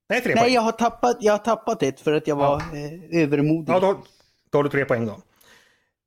[0.08, 0.54] Nej, tre Nej, poäng.
[0.54, 3.72] jag har tappat, jag har tappat ett för att jag var eh, övermodig.
[3.72, 3.98] Ja, då,
[4.50, 5.16] då har du tre poäng då.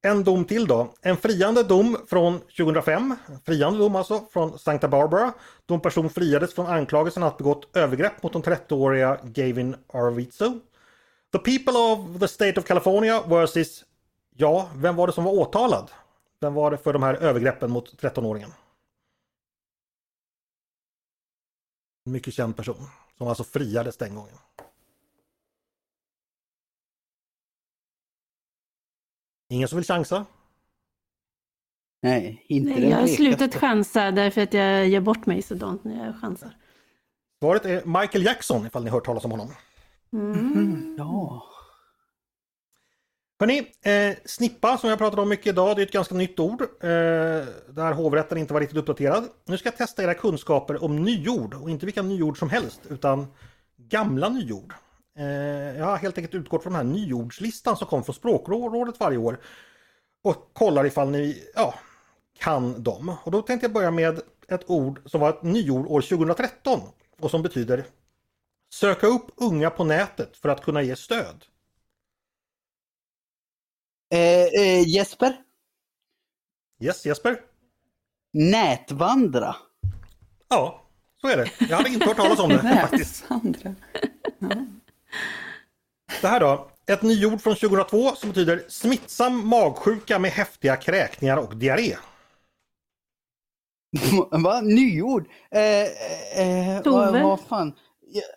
[0.02, 0.94] En dom till då.
[1.02, 3.16] En friande dom från 2005.
[3.46, 5.34] Friande dom alltså från Santa Barbara.
[5.66, 10.60] Då en person friades från anklagelsen att begått övergrepp mot den 30-åriga Gavin Arvizo.
[11.32, 13.84] The people of the state of California versus...
[14.36, 15.92] Ja, vem var det som var åtalad?
[16.42, 18.50] Vem var det för de här övergreppen mot 13-åringen?
[22.10, 22.88] mycket känd person,
[23.18, 24.36] som alltså friades den gången.
[29.50, 30.26] Ingen som vill chansa?
[32.02, 35.84] Nej, inte Nej, Jag har slutat chansa därför att jag ger bort mig så dant
[35.84, 36.56] när jag chansar.
[37.40, 39.54] Svaret är Michael Jackson ifall ni hört talas om honom.
[40.14, 40.32] Mm.
[40.32, 41.44] Mm, ja.
[43.42, 46.62] Hörrni, eh, snippa som jag pratade om mycket idag, det är ett ganska nytt ord.
[46.62, 46.68] Eh,
[47.70, 49.24] där hovrätten inte var riktigt uppdaterad.
[49.46, 53.28] Nu ska jag testa era kunskaper om nyord och inte vilka nyord som helst utan
[53.78, 54.74] gamla nyord.
[55.18, 55.26] Eh,
[55.78, 59.40] jag har helt enkelt utgått från den här nyordslistan som kom från Språkrådet varje år
[60.24, 61.74] och kollar ifall ni ja,
[62.40, 63.16] kan dem.
[63.24, 66.80] Och då tänkte jag börja med ett ord som var ett nyord år 2013
[67.20, 67.86] och som betyder
[68.74, 71.46] söka upp unga på nätet för att kunna ge stöd.
[74.12, 74.20] Eh,
[74.62, 75.36] eh, Jesper,
[76.82, 77.42] Yes, Jesper?
[78.34, 79.56] nätvandra.
[80.50, 80.84] Ja,
[81.22, 81.52] så är det.
[81.70, 82.60] Jag hade inte hört talas om det
[82.90, 83.26] faktiskt.
[83.28, 83.76] Sandra.
[86.22, 86.72] Det här då.
[86.88, 91.96] Ett nyord från 2002 som betyder smittsam magsjuka med häftiga kräkningar och diarré.
[94.32, 94.62] Va?
[94.62, 95.26] Nyord?
[95.52, 97.12] Eh, eh, Tove?
[97.12, 97.74] vad, vad fan?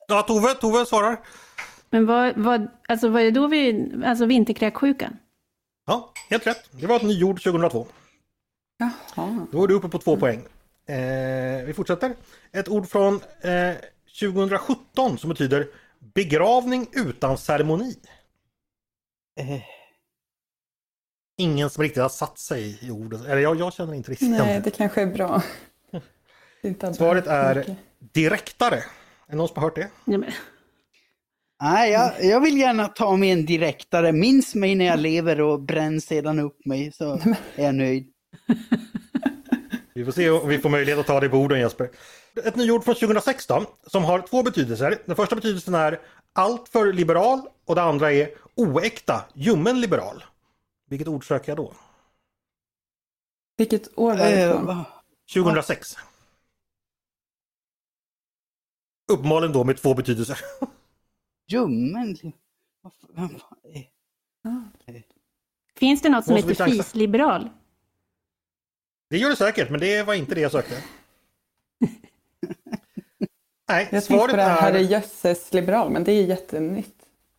[0.08, 1.20] Ja, Tove, Tove svarar.
[1.90, 5.16] Men vad, vad, alltså vad är det då vi, alltså vinterkräksjukan?
[5.86, 6.68] Ja, helt rätt.
[6.70, 7.86] Det var ett nyord 2002.
[8.78, 9.46] Jaha.
[9.52, 10.44] Då är du uppe på två poäng.
[10.86, 12.14] Eh, vi fortsätter.
[12.52, 13.74] Ett ord från eh,
[14.20, 15.68] 2017 som betyder
[16.14, 17.96] begravning utan ceremoni.
[19.40, 19.62] Eh,
[21.36, 23.24] Ingen som riktigt har satt sig i ordet.
[23.24, 24.70] Eller jag, jag känner inte riktigt Nej, det.
[24.70, 25.42] kanske är bra.
[26.94, 27.76] Svaret är mycket.
[27.98, 28.76] direktare.
[28.76, 28.84] Är
[29.30, 29.90] det någon som har hört det?
[30.04, 30.32] Ja, men,
[31.62, 34.12] nej, jag, jag vill gärna ta mig en direktare.
[34.12, 37.12] Minns mig när jag lever och bränn sedan upp mig så
[37.54, 38.12] är jag nöjd.
[39.94, 41.90] Vi får se om vi får möjlighet att ta det på orden Jesper.
[42.44, 44.98] Ett nyord från 2016 som har två betydelser.
[45.06, 46.00] Den första betydelsen är
[46.32, 50.24] alltför liberal och det andra är oäkta, ljummen liberal.
[50.90, 51.72] Vilket ord söker jag då?
[53.56, 54.66] Vilket år var det Eh, ifrån?
[54.66, 54.84] va?
[55.34, 55.96] 2006.
[59.12, 60.38] Uppenbarligen då med två betydelser.
[61.52, 62.16] Ljummen?
[63.14, 65.02] Vem fan är-
[65.76, 67.50] finns det något som Måste heter fisliberal?
[69.10, 70.74] Det gör det säkert, men det var inte det jag sökte.
[73.68, 74.60] Nej, Jag svaret på det här är...
[74.62, 76.96] herrejösses liberal, men det är jättenytt.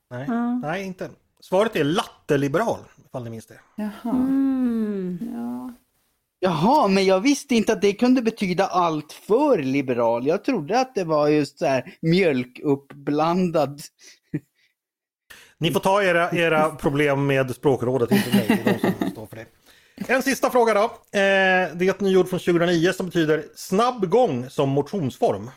[0.10, 0.54] Nej, Ja.
[0.56, 1.10] nej, inte.
[1.40, 3.60] Svaret är latteliberal, ifall ni minns det.
[3.76, 3.92] Jaha.
[4.12, 5.20] Mm.
[5.34, 5.63] Ja.
[6.46, 10.28] Jaha, men jag visste inte att det kunde betyda allt för liberal.
[10.28, 13.82] Jag trodde att det var just så här mjölkuppblandad.
[15.58, 18.46] Ni får ta era, era problem med språkrådet, inte mig.
[18.48, 19.46] Det är de som står för det.
[20.14, 20.84] En sista fråga då.
[20.84, 25.52] Eh, det är ett nyord från 2009 som betyder snabb gång som motionsform.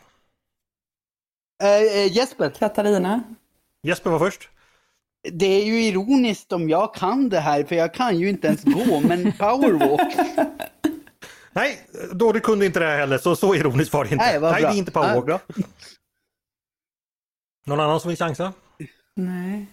[1.62, 3.22] Eh, Jesper, Katarina.
[3.82, 4.48] Jesper var först.
[5.32, 8.64] det är ju ironiskt om jag kan det här, för jag kan ju inte ens
[8.64, 10.16] gå, men powerwalk.
[11.56, 14.24] Nej, då det kunde inte det här heller, så så ironiskt var det inte.
[14.24, 15.26] Nej, Nej, det är inte powerwalk.
[15.26, 15.40] bra.
[17.66, 18.52] Någon annan som vill chansa?
[19.14, 19.66] Nej,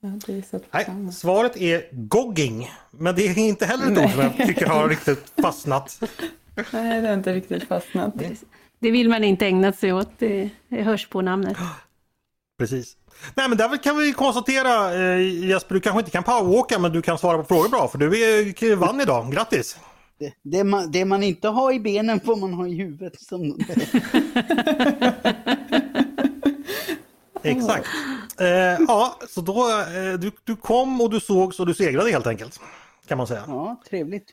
[0.00, 0.42] Nej,
[0.86, 1.12] samma.
[1.12, 2.70] svaret är gogging.
[2.90, 6.00] Men det är inte heller ett ord som jag tycker har riktigt fastnat.
[6.70, 8.14] Nej, det har inte riktigt fastnat.
[8.78, 11.56] Det vill man inte ägna sig åt, det, det hörs på namnet.
[12.58, 12.96] Precis.
[13.34, 17.02] Nej men där kan vi konstatera eh, Jesper, du kanske inte kan powerwalka men du
[17.02, 19.32] kan svara på frågor bra för du är, vann idag.
[19.32, 19.78] Grattis!
[20.18, 23.20] Det, det, man, det man inte har i benen får man ha i huvudet.
[23.20, 23.42] Som...
[27.42, 27.88] Exakt.
[28.40, 28.46] Eh,
[28.88, 32.60] ja, så då eh, du, du kom och du sågs och du segrade helt enkelt.
[33.06, 33.44] Kan man säga.
[33.46, 34.32] Ja, trevligt.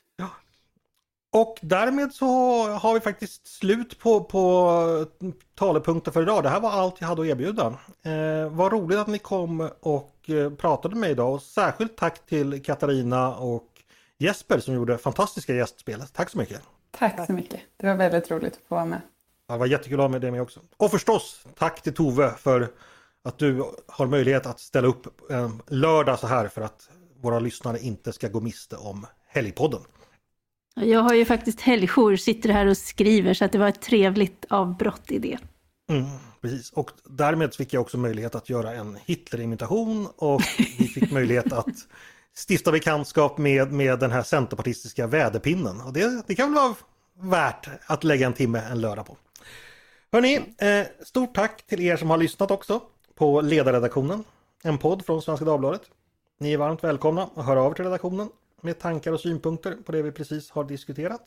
[1.34, 2.26] Och därmed så
[2.68, 5.06] har vi faktiskt slut på, på
[5.54, 6.42] talepunkter för idag.
[6.42, 7.66] Det här var allt jag hade att erbjuda.
[8.02, 11.34] Eh, vad roligt att ni kom och eh, pratade med mig idag.
[11.34, 13.73] Och särskilt tack till Katarina och
[14.18, 16.02] Jesper som gjorde fantastiska gästspel.
[16.12, 16.62] Tack så mycket!
[16.90, 17.60] Tack så mycket.
[17.76, 19.00] Det var väldigt roligt att få vara med.
[19.48, 20.60] Det var jättekul att ha med dig med också.
[20.76, 22.70] Och förstås tack till Tove för
[23.24, 27.78] att du har möjlighet att ställa upp en lördag så här för att våra lyssnare
[27.78, 29.80] inte ska gå miste om Helgpodden.
[30.74, 34.44] Jag har ju faktiskt helgjour, sitter här och skriver, så att det var ett trevligt
[34.50, 35.38] avbrott i det.
[35.90, 36.04] Mm,
[36.40, 40.42] precis, och därmed fick jag också möjlighet att göra en Hitler-imitation och
[40.78, 41.66] vi fick möjlighet att
[42.34, 45.80] stifta bekantskap med, med den här centerpartistiska väderpinnen.
[45.80, 46.74] Och det, det kan väl vara
[47.30, 49.16] värt att lägga en timme en lördag på.
[50.12, 52.82] Hörni, eh, stort tack till er som har lyssnat också
[53.14, 54.24] på Ledarredaktionen,
[54.62, 55.82] en podd från Svenska Dagbladet.
[56.40, 58.28] Ni är varmt välkomna att höra av er till redaktionen
[58.60, 61.22] med tankar och synpunkter på det vi precis har diskuterat.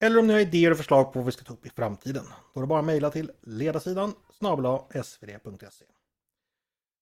[0.00, 2.24] Eller om ni har idéer och förslag på vad vi ska ta upp i framtiden.
[2.54, 5.84] Då är det bara att mejla till ledarsidan snabel-a svd.se.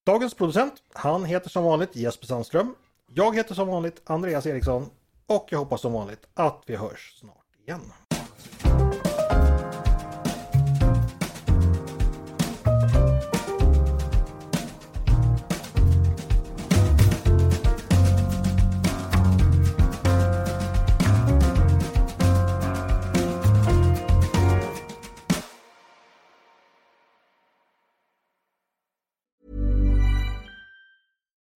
[0.05, 2.75] Dagens producent, han heter som vanligt Jesper Sandström.
[3.07, 4.89] Jag heter som vanligt Andreas Eriksson
[5.27, 7.81] och jag hoppas som vanligt att vi hörs snart igen.